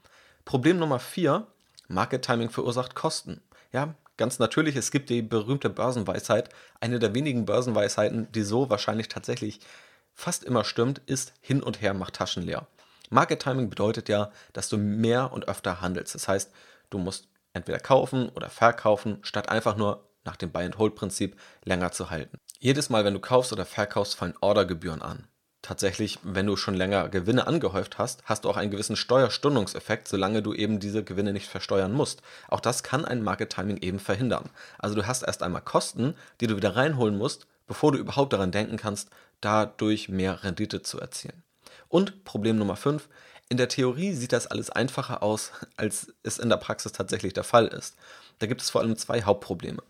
Problem 0.46 0.80
Nummer 0.80 1.00
4, 1.00 1.48
Market 1.88 2.24
Timing 2.24 2.50
verursacht 2.50 2.96
Kosten. 2.96 3.42
Ja, 3.72 3.96
ganz 4.18 4.40
natürlich, 4.40 4.76
es 4.76 4.92
gibt 4.92 5.10
die 5.10 5.22
berühmte 5.22 5.70
Börsenweisheit. 5.70 6.50
Eine 6.80 7.00
der 7.00 7.14
wenigen 7.14 7.46
Börsenweisheiten, 7.46 8.32
die 8.32 8.44
so 8.44 8.70
wahrscheinlich 8.70 9.08
tatsächlich 9.08 9.60
fast 10.14 10.44
immer 10.44 10.64
stimmt, 10.64 11.00
ist 11.06 11.34
hin 11.42 11.62
und 11.62 11.82
her 11.82 11.94
macht 11.94 12.16
Taschen 12.16 12.44
leer. 12.44 12.68
Market 13.10 13.42
Timing 13.42 13.70
bedeutet 13.70 14.10
ja, 14.10 14.32
dass 14.54 14.70
du 14.70 14.78
mehr 14.78 15.32
und 15.34 15.48
öfter 15.48 15.82
handelst. 15.82 16.16
Das 16.16 16.28
heißt, 16.28 16.52
du 16.90 16.98
musst 16.98 17.28
entweder 17.54 17.80
kaufen 17.80 18.30
oder 18.30 18.50
verkaufen, 18.50 19.20
statt 19.22 19.50
einfach 19.50 19.76
nur 19.76 20.08
nach 20.24 20.38
dem 20.38 20.52
Buy-and-Hold-Prinzip 20.52 21.36
länger 21.66 21.92
zu 21.92 22.10
halten. 22.10 22.38
Jedes 22.60 22.90
Mal, 22.90 23.04
wenn 23.04 23.14
du 23.14 23.20
kaufst 23.20 23.52
oder 23.52 23.66
verkaufst, 23.66 24.16
fallen 24.16 24.36
Ordergebühren 24.40 25.02
an 25.02 25.28
tatsächlich, 25.62 26.20
wenn 26.24 26.48
du 26.48 26.56
schon 26.56 26.74
länger 26.74 27.10
Gewinne 27.10 27.48
angehäuft 27.48 27.98
hast, 27.98 28.24
hast 28.26 28.46
du 28.46 28.50
auch 28.50 28.58
einen 28.58 28.72
gewissen 28.72 28.96
Steuerstundungseffekt, 28.96 30.08
solange 30.08 30.42
du 30.42 30.54
eben 30.54 30.80
diese 30.80 31.04
Gewinne 31.04 31.34
nicht 31.34 31.48
versteuern 31.48 31.94
musst. 31.94 32.22
Auch 32.48 32.60
das 32.60 32.84
kann 32.84 33.06
ein 33.06 33.24
Market 33.24 33.52
Timing 33.52 33.78
eben 33.78 34.00
verhindern. 34.00 34.50
Also 34.80 34.96
du 34.96 35.06
hast 35.06 35.24
erst 35.24 35.44
einmal 35.44 35.62
Kosten, 35.62 36.16
die 36.40 36.48
du 36.48 36.56
wieder 36.56 36.76
reinholen 36.76 37.18
musst, 37.18 37.48
bevor 37.68 37.92
du 37.92 38.00
überhaupt 38.00 38.34
daran 38.34 38.52
denken 38.52 38.78
kannst, 38.78 39.10
dadurch 39.40 40.10
mehr 40.10 40.44
Rendite 40.44 40.82
zu 40.82 41.00
erzielen. 41.00 41.44
Und 41.90 42.24
Problem 42.24 42.58
Nummer 42.58 42.76
5, 42.76 43.08
in 43.50 43.58
der 43.58 43.68
Theorie 43.68 44.14
sieht 44.14 44.32
das 44.32 44.48
alles 44.48 44.70
einfacher 44.70 45.22
aus, 45.22 45.52
als 45.76 46.14
es 46.24 46.40
in 46.40 46.50
der 46.50 46.58
Praxis 46.58 46.94
tatsächlich 46.94 47.34
der 47.34 47.44
Fall 47.44 47.68
ist. 47.68 47.96
Da 48.40 48.48
gibt 48.48 48.62
es 48.62 48.70
vor 48.70 48.82
allem 48.82 48.96
zwei 48.96 49.24
Hauptprobleme. 49.24 49.84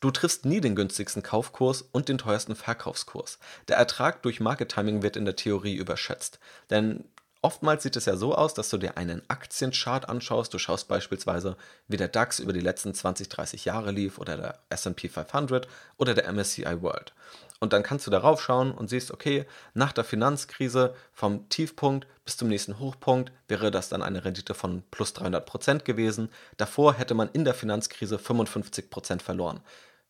Du 0.00 0.10
triffst 0.10 0.44
nie 0.44 0.60
den 0.60 0.76
günstigsten 0.76 1.22
Kaufkurs 1.22 1.82
und 1.92 2.08
den 2.08 2.18
teuersten 2.18 2.54
Verkaufskurs. 2.54 3.38
Der 3.68 3.76
Ertrag 3.76 4.22
durch 4.22 4.40
Market 4.40 4.72
Timing 4.72 5.02
wird 5.02 5.16
in 5.16 5.24
der 5.24 5.36
Theorie 5.36 5.74
überschätzt. 5.74 6.38
Denn 6.68 7.04
oftmals 7.40 7.82
sieht 7.82 7.96
es 7.96 8.04
ja 8.04 8.16
so 8.16 8.34
aus, 8.34 8.52
dass 8.52 8.68
du 8.68 8.76
dir 8.76 8.98
einen 8.98 9.22
Aktienchart 9.28 10.08
anschaust. 10.08 10.52
Du 10.52 10.58
schaust 10.58 10.88
beispielsweise, 10.88 11.56
wie 11.88 11.96
der 11.96 12.08
DAX 12.08 12.40
über 12.40 12.52
die 12.52 12.60
letzten 12.60 12.92
20, 12.92 13.28
30 13.30 13.64
Jahre 13.64 13.90
lief 13.90 14.18
oder 14.18 14.36
der 14.36 14.58
SP 14.68 15.08
500 15.08 15.66
oder 15.96 16.12
der 16.14 16.30
MSCI 16.30 16.82
World. 16.82 17.14
Und 17.58 17.72
dann 17.72 17.82
kannst 17.82 18.06
du 18.06 18.10
darauf 18.10 18.42
schauen 18.42 18.72
und 18.72 18.88
siehst, 18.88 19.10
okay, 19.10 19.46
nach 19.72 19.92
der 19.92 20.04
Finanzkrise 20.04 20.94
vom 21.12 21.48
Tiefpunkt 21.48 22.06
bis 22.24 22.36
zum 22.36 22.48
nächsten 22.48 22.78
Hochpunkt 22.78 23.32
wäre 23.48 23.70
das 23.70 23.88
dann 23.88 24.02
eine 24.02 24.24
Rendite 24.24 24.54
von 24.54 24.82
plus 24.90 25.14
300 25.14 25.46
Prozent 25.46 25.84
gewesen. 25.84 26.28
Davor 26.58 26.94
hätte 26.94 27.14
man 27.14 27.30
in 27.30 27.44
der 27.44 27.54
Finanzkrise 27.54 28.18
55 28.18 28.90
Prozent 28.90 29.22
verloren 29.22 29.60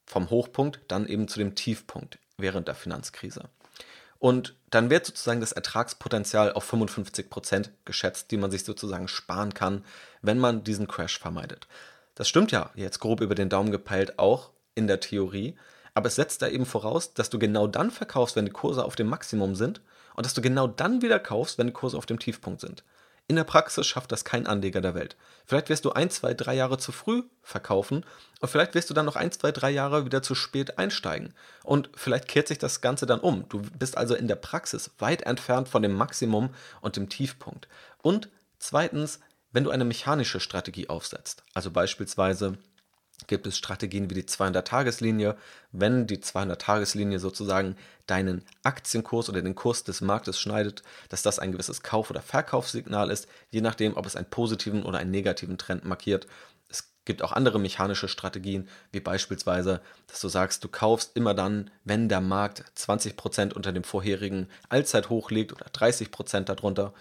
vom 0.06 0.30
Hochpunkt 0.30 0.80
dann 0.88 1.06
eben 1.06 1.28
zu 1.28 1.38
dem 1.38 1.54
Tiefpunkt 1.54 2.18
während 2.38 2.68
der 2.68 2.74
Finanzkrise. 2.74 3.48
Und 4.18 4.54
dann 4.70 4.88
wird 4.88 5.04
sozusagen 5.04 5.40
das 5.40 5.52
Ertragspotenzial 5.52 6.52
auf 6.52 6.64
55 6.64 7.28
Prozent 7.28 7.70
geschätzt, 7.84 8.30
die 8.30 8.38
man 8.38 8.50
sich 8.50 8.64
sozusagen 8.64 9.08
sparen 9.08 9.52
kann, 9.52 9.84
wenn 10.22 10.38
man 10.38 10.64
diesen 10.64 10.88
Crash 10.88 11.18
vermeidet. 11.18 11.68
Das 12.14 12.28
stimmt 12.28 12.50
ja 12.50 12.70
jetzt 12.76 12.98
grob 12.98 13.20
über 13.20 13.34
den 13.34 13.50
Daumen 13.50 13.70
gepeilt 13.70 14.18
auch 14.18 14.50
in 14.74 14.86
der 14.86 15.00
Theorie, 15.00 15.56
aber 15.96 16.08
es 16.08 16.14
setzt 16.14 16.42
da 16.42 16.48
eben 16.48 16.66
voraus, 16.66 17.14
dass 17.14 17.30
du 17.30 17.38
genau 17.38 17.66
dann 17.66 17.90
verkaufst, 17.90 18.36
wenn 18.36 18.44
die 18.44 18.50
Kurse 18.50 18.84
auf 18.84 18.96
dem 18.96 19.06
Maximum 19.06 19.54
sind 19.54 19.80
und 20.14 20.26
dass 20.26 20.34
du 20.34 20.42
genau 20.42 20.66
dann 20.66 21.00
wieder 21.00 21.18
kaufst, 21.18 21.56
wenn 21.56 21.68
die 21.68 21.72
Kurse 21.72 21.96
auf 21.96 22.04
dem 22.04 22.18
Tiefpunkt 22.18 22.60
sind. 22.60 22.84
In 23.28 23.36
der 23.36 23.44
Praxis 23.44 23.86
schafft 23.86 24.12
das 24.12 24.22
kein 24.22 24.46
Anleger 24.46 24.82
der 24.82 24.94
Welt. 24.94 25.16
Vielleicht 25.46 25.70
wirst 25.70 25.86
du 25.86 25.92
ein, 25.92 26.10
zwei, 26.10 26.34
drei 26.34 26.54
Jahre 26.54 26.76
zu 26.76 26.92
früh 26.92 27.22
verkaufen 27.42 28.04
und 28.40 28.48
vielleicht 28.50 28.74
wirst 28.74 28.90
du 28.90 28.94
dann 28.94 29.06
noch 29.06 29.16
ein, 29.16 29.32
zwei, 29.32 29.52
drei 29.52 29.70
Jahre 29.70 30.04
wieder 30.04 30.22
zu 30.22 30.34
spät 30.34 30.76
einsteigen. 30.78 31.32
Und 31.64 31.88
vielleicht 31.94 32.28
kehrt 32.28 32.48
sich 32.48 32.58
das 32.58 32.82
Ganze 32.82 33.06
dann 33.06 33.20
um. 33.20 33.48
Du 33.48 33.62
bist 33.62 33.96
also 33.96 34.14
in 34.14 34.28
der 34.28 34.36
Praxis 34.36 34.90
weit 34.98 35.22
entfernt 35.22 35.66
von 35.66 35.80
dem 35.80 35.94
Maximum 35.94 36.50
und 36.82 36.96
dem 36.96 37.08
Tiefpunkt. 37.08 37.68
Und 38.02 38.28
zweitens, 38.58 39.20
wenn 39.50 39.64
du 39.64 39.70
eine 39.70 39.86
mechanische 39.86 40.40
Strategie 40.40 40.90
aufsetzt, 40.90 41.42
also 41.54 41.70
beispielsweise 41.70 42.58
gibt 43.26 43.46
es 43.46 43.56
Strategien 43.56 44.10
wie 44.10 44.14
die 44.14 44.24
200-Tageslinie. 44.24 45.36
Wenn 45.72 46.06
die 46.06 46.18
200-Tageslinie 46.18 47.18
sozusagen 47.18 47.76
deinen 48.06 48.44
Aktienkurs 48.62 49.28
oder 49.28 49.42
den 49.42 49.54
Kurs 49.54 49.84
des 49.84 50.00
Marktes 50.00 50.38
schneidet, 50.38 50.82
dass 51.08 51.22
das 51.22 51.38
ein 51.38 51.52
gewisses 51.52 51.82
Kauf- 51.82 52.10
oder 52.10 52.22
Verkaufssignal 52.22 53.10
ist, 53.10 53.26
je 53.50 53.60
nachdem, 53.60 53.96
ob 53.96 54.06
es 54.06 54.16
einen 54.16 54.30
positiven 54.30 54.84
oder 54.84 54.98
einen 54.98 55.10
negativen 55.10 55.58
Trend 55.58 55.84
markiert. 55.84 56.26
Es 56.68 56.90
gibt 57.04 57.22
auch 57.22 57.32
andere 57.32 57.58
mechanische 57.58 58.08
Strategien, 58.08 58.68
wie 58.92 59.00
beispielsweise, 59.00 59.80
dass 60.06 60.20
du 60.20 60.28
sagst, 60.28 60.62
du 60.62 60.68
kaufst 60.68 61.16
immer 61.16 61.34
dann, 61.34 61.70
wenn 61.84 62.08
der 62.08 62.20
Markt 62.20 62.64
20% 62.76 63.54
unter 63.54 63.72
dem 63.72 63.84
vorherigen 63.84 64.48
Allzeithoch 64.68 65.30
liegt 65.30 65.52
oder 65.52 65.66
30% 65.66 66.44
darunter. 66.44 66.92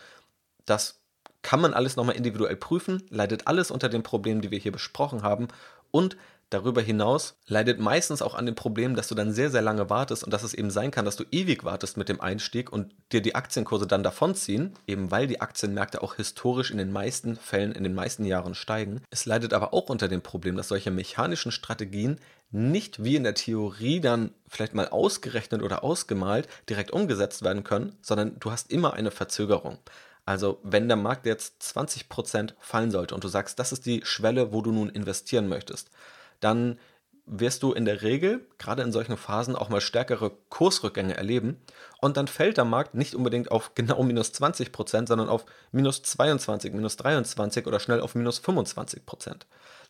Das 0.66 1.02
kann 1.46 1.62
man 1.62 1.76
alles 1.76 1.96
nochmal 1.96 2.16
individuell 2.16 2.56
prüfen, 2.56 3.04
leidet 3.12 3.46
alles 3.46 3.70
unter 3.70 3.88
den 3.88 4.02
Problemen, 4.02 4.42
die 4.42 4.50
wir 4.50 4.58
hier 4.58 4.72
besprochen 4.72 5.22
haben 5.22 5.48
und 5.96 6.18
darüber 6.50 6.82
hinaus 6.82 7.38
leidet 7.48 7.80
meistens 7.80 8.22
auch 8.22 8.36
an 8.36 8.46
dem 8.46 8.54
Problem, 8.56 8.98
dass 8.98 9.08
du 9.08 9.16
dann 9.16 9.32
sehr, 9.32 9.50
sehr 9.50 9.62
lange 9.62 9.90
wartest 9.90 10.26
und 10.26 10.34
dass 10.34 10.44
es 10.44 10.54
eben 10.54 10.70
sein 10.70 10.92
kann, 10.92 11.06
dass 11.06 11.16
du 11.16 11.24
ewig 11.32 11.64
wartest 11.64 11.96
mit 11.96 12.10
dem 12.10 12.20
Einstieg 12.20 12.70
und 12.70 12.94
dir 13.14 13.22
die 13.22 13.34
Aktienkurse 13.34 13.88
dann 13.88 14.04
davonziehen, 14.04 14.74
eben 14.88 15.10
weil 15.10 15.26
die 15.28 15.40
Aktienmärkte 15.40 16.04
auch 16.04 16.16
historisch 16.16 16.70
in 16.70 16.78
den 16.78 16.92
meisten 16.92 17.38
Fällen, 17.38 17.72
in 17.72 17.84
den 17.84 17.96
meisten 17.96 18.26
Jahren 18.26 18.56
steigen. 18.56 19.04
Es 19.10 19.26
leidet 19.26 19.54
aber 19.54 19.74
auch 19.74 19.88
unter 19.88 20.10
dem 20.10 20.22
Problem, 20.22 20.58
dass 20.58 20.68
solche 20.68 20.92
mechanischen 20.92 21.54
Strategien 21.54 22.20
nicht 22.52 23.06
wie 23.06 23.16
in 23.16 23.24
der 23.24 23.36
Theorie 23.36 24.02
dann 24.02 24.32
vielleicht 24.50 24.74
mal 24.74 24.90
ausgerechnet 24.90 25.64
oder 25.64 25.82
ausgemalt 25.82 26.50
direkt 26.70 26.92
umgesetzt 26.92 27.42
werden 27.42 27.64
können, 27.64 27.96
sondern 28.02 28.38
du 28.40 28.52
hast 28.52 28.70
immer 28.70 28.94
eine 28.94 29.12
Verzögerung. 29.12 29.78
Also 30.26 30.60
wenn 30.64 30.88
der 30.88 30.98
Markt 30.98 31.26
jetzt 31.26 31.62
20% 31.62 32.54
fallen 32.60 32.92
sollte 32.92 33.14
und 33.14 33.24
du 33.24 33.28
sagst, 33.28 33.60
das 33.60 33.72
ist 33.72 33.86
die 33.86 34.02
Schwelle, 34.04 34.52
wo 34.52 34.62
du 34.62 34.72
nun 34.72 34.90
investieren 34.90 35.48
möchtest, 35.48 35.92
dann 36.40 36.80
wirst 37.28 37.64
du 37.64 37.74
in 37.74 37.86
der 37.86 38.04
Regel, 38.04 38.46
gerade 38.58 38.84
in 38.84 38.92
solchen 38.92 39.18
Phasen, 39.18 39.56
auch 39.56 39.70
mal 39.70 39.82
stärkere 39.82 40.32
Kursrückgänge 40.50 41.18
erleben. 41.18 41.60
Und 42.00 42.18
dann 42.18 42.28
fällt 42.28 42.58
der 42.58 42.66
Markt 42.66 42.94
nicht 42.94 43.16
unbedingt 43.16 43.52
auf 43.52 43.74
genau 43.74 44.04
minus 44.04 44.32
20% 44.32 45.08
sondern 45.08 45.30
auf 45.30 45.46
minus 45.72 46.04
22, 46.04 46.74
minus 46.74 46.98
23 46.98 47.66
oder 47.66 47.80
schnell 47.80 48.02
auf 48.02 48.14
minus 48.14 48.40
25% 48.42 49.42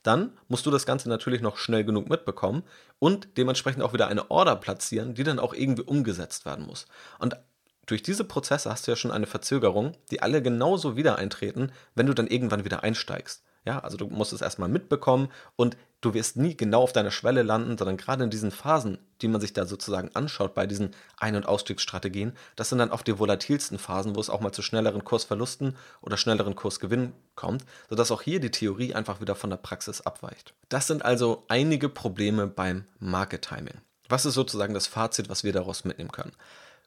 Dann 0.03 0.31
musst 0.47 0.65
du 0.65 0.71
das 0.71 0.85
Ganze 0.85 1.09
natürlich 1.09 1.41
noch 1.41 1.57
schnell 1.57 1.83
genug 1.83 2.09
mitbekommen 2.09 2.63
und 2.99 3.37
dementsprechend 3.37 3.83
auch 3.83 3.93
wieder 3.93 4.07
eine 4.07 4.31
Order 4.31 4.55
platzieren, 4.55 5.13
die 5.13 5.23
dann 5.23 5.39
auch 5.39 5.53
irgendwie 5.53 5.83
umgesetzt 5.83 6.45
werden 6.45 6.65
muss. 6.65 6.87
Und 7.19 7.35
durch 7.85 8.03
diese 8.03 8.23
Prozesse 8.23 8.69
hast 8.69 8.87
du 8.87 8.91
ja 8.91 8.95
schon 8.95 9.11
eine 9.11 9.27
Verzögerung, 9.27 9.93
die 10.11 10.21
alle 10.21 10.41
genauso 10.41 10.95
wieder 10.95 11.17
eintreten, 11.17 11.71
wenn 11.93 12.07
du 12.07 12.13
dann 12.13 12.27
irgendwann 12.27 12.65
wieder 12.65 12.83
einsteigst. 12.83 13.43
Ja, 13.65 13.79
also 13.79 13.97
du 13.97 14.07
musst 14.07 14.31
es 14.31 14.41
erstmal 14.41 14.69
mitbekommen 14.69 15.29
und 15.55 15.75
du 16.01 16.13
wirst 16.13 16.37
nie 16.37 16.55
genau 16.55 16.83
auf 16.83 16.93
deiner 16.93 17.09
Schwelle 17.09 17.41
landen, 17.41 17.79
sondern 17.79 17.97
gerade 17.97 18.23
in 18.23 18.29
diesen 18.29 18.51
Phasen, 18.51 18.99
die 19.21 19.27
man 19.27 19.41
sich 19.41 19.53
da 19.53 19.65
sozusagen 19.65 20.11
anschaut 20.13 20.53
bei 20.53 20.67
diesen 20.67 20.91
Ein- 21.17 21.35
und 21.35 21.47
Ausstiegsstrategien, 21.47 22.33
das 22.55 22.69
sind 22.69 22.77
dann 22.77 22.91
oft 22.91 23.07
die 23.07 23.17
volatilsten 23.17 23.79
Phasen, 23.79 24.15
wo 24.15 24.19
es 24.19 24.29
auch 24.29 24.39
mal 24.39 24.51
zu 24.51 24.61
schnelleren 24.61 25.03
Kursverlusten 25.03 25.75
oder 26.01 26.15
schnelleren 26.15 26.55
Kursgewinnen 26.55 27.13
kommt, 27.33 27.65
sodass 27.89 28.11
auch 28.11 28.21
hier 28.21 28.39
die 28.39 28.51
Theorie 28.51 28.93
einfach 28.93 29.19
wieder 29.19 29.33
von 29.33 29.49
der 29.49 29.57
Praxis 29.57 30.01
abweicht. 30.01 30.53
Das 30.69 30.85
sind 30.85 31.03
also 31.03 31.43
einige 31.47 31.89
Probleme 31.89 32.45
beim 32.45 32.85
Market 32.99 33.41
Timing. 33.45 33.81
Was 34.07 34.27
ist 34.27 34.35
sozusagen 34.35 34.75
das 34.75 34.85
Fazit, 34.85 35.29
was 35.29 35.43
wir 35.43 35.53
daraus 35.53 35.85
mitnehmen 35.85 36.11
können? 36.11 36.33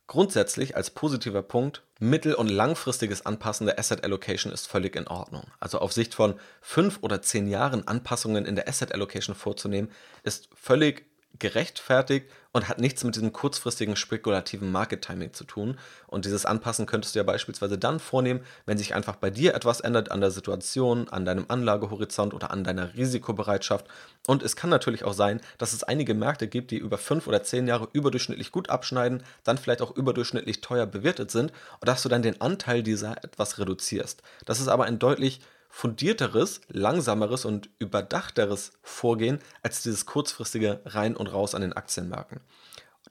Grundsätzlich 0.09 0.75
als 0.75 0.89
positiver 0.89 1.43
Punkt, 1.43 1.83
mittel- 2.01 2.35
und 2.35 2.49
langfristiges 2.49 3.27
Anpassen 3.27 3.67
der 3.67 3.79
Asset 3.79 4.05
Allocation 4.05 4.51
ist 4.51 4.67
völlig 4.67 4.97
in 4.97 5.07
Ordnung. 5.07 5.45
Also 5.61 5.81
auf 5.81 5.93
Sicht 5.93 6.15
von 6.15 6.41
fünf 6.63 7.01
oder 7.03 7.21
zehn 7.21 7.47
Jahren 7.47 7.87
Anpassungen 7.87 8.47
in 8.47 8.57
der 8.57 8.69
Asset 8.69 8.95
Allocation 8.95 9.37
vorzunehmen, 9.37 9.91
ist 10.23 10.49
völlig 10.55 11.05
gerechtfertigt 11.39 12.27
und 12.53 12.69
hat 12.69 12.81
nichts 12.81 13.05
mit 13.05 13.15
diesem 13.15 13.33
kurzfristigen 13.33 13.95
spekulativen 13.95 14.73
Market 14.73 15.03
Timing 15.03 15.33
zu 15.33 15.45
tun. 15.45 15.79
Und 16.07 16.25
dieses 16.25 16.47
Anpassen 16.47 16.87
könntest 16.87 17.15
du 17.15 17.19
ja 17.19 17.23
beispielsweise 17.23 17.77
dann 17.77 18.01
vornehmen, 18.01 18.41
wenn 18.65 18.79
sich 18.79 18.95
einfach 18.95 19.17
bei 19.17 19.31
dir 19.31 19.55
etwas 19.55 19.81
ändert 19.81 20.11
an 20.11 20.21
der 20.21 20.31
Situation, 20.31 21.09
an 21.09 21.25
deinem 21.25 21.45
Anlagehorizont 21.49 22.33
oder 22.33 22.51
an 22.51 22.65
deiner 22.65 22.95
Risikobereitschaft. 22.95 23.87
Und 24.27 24.43
es 24.43 24.57
kann 24.57 24.71
natürlich 24.71 25.05
auch 25.05 25.13
sein, 25.13 25.41
dass 25.59 25.73
es 25.73 25.85
einige 25.85 26.15
Märkte 26.15 26.49
gibt, 26.49 26.71
die 26.71 26.79
über 26.79 26.97
fünf 26.97 27.27
oder 27.27 27.43
zehn 27.43 27.67
Jahre 27.67 27.89
überdurchschnittlich 27.93 28.51
gut 28.51 28.71
abschneiden, 28.71 29.23
dann 29.45 29.59
vielleicht 29.59 29.83
auch 29.83 29.95
überdurchschnittlich 29.95 30.61
teuer 30.61 30.87
bewertet 30.87 31.31
sind 31.31 31.53
und 31.81 31.89
dass 31.89 32.03
du 32.03 32.09
dann 32.09 32.23
den 32.23 32.41
Anteil 32.41 32.83
dieser 32.83 33.23
etwas 33.23 33.59
reduzierst. 33.59 34.23
Das 34.47 34.61
ist 34.61 34.69
aber 34.69 34.85
ein 34.85 34.99
deutlich 34.99 35.41
fundierteres, 35.79 36.61
langsameres 36.67 37.45
und 37.45 37.71
überdachteres 37.79 38.73
Vorgehen 38.83 39.39
als 39.63 39.81
dieses 39.81 40.07
kurzfristige 40.07 40.81
Rein 40.85 41.17
und 41.17 41.29
Raus 41.29 41.55
an 41.55 41.61
den 41.61 41.73
Aktienmärkten. 41.73 42.41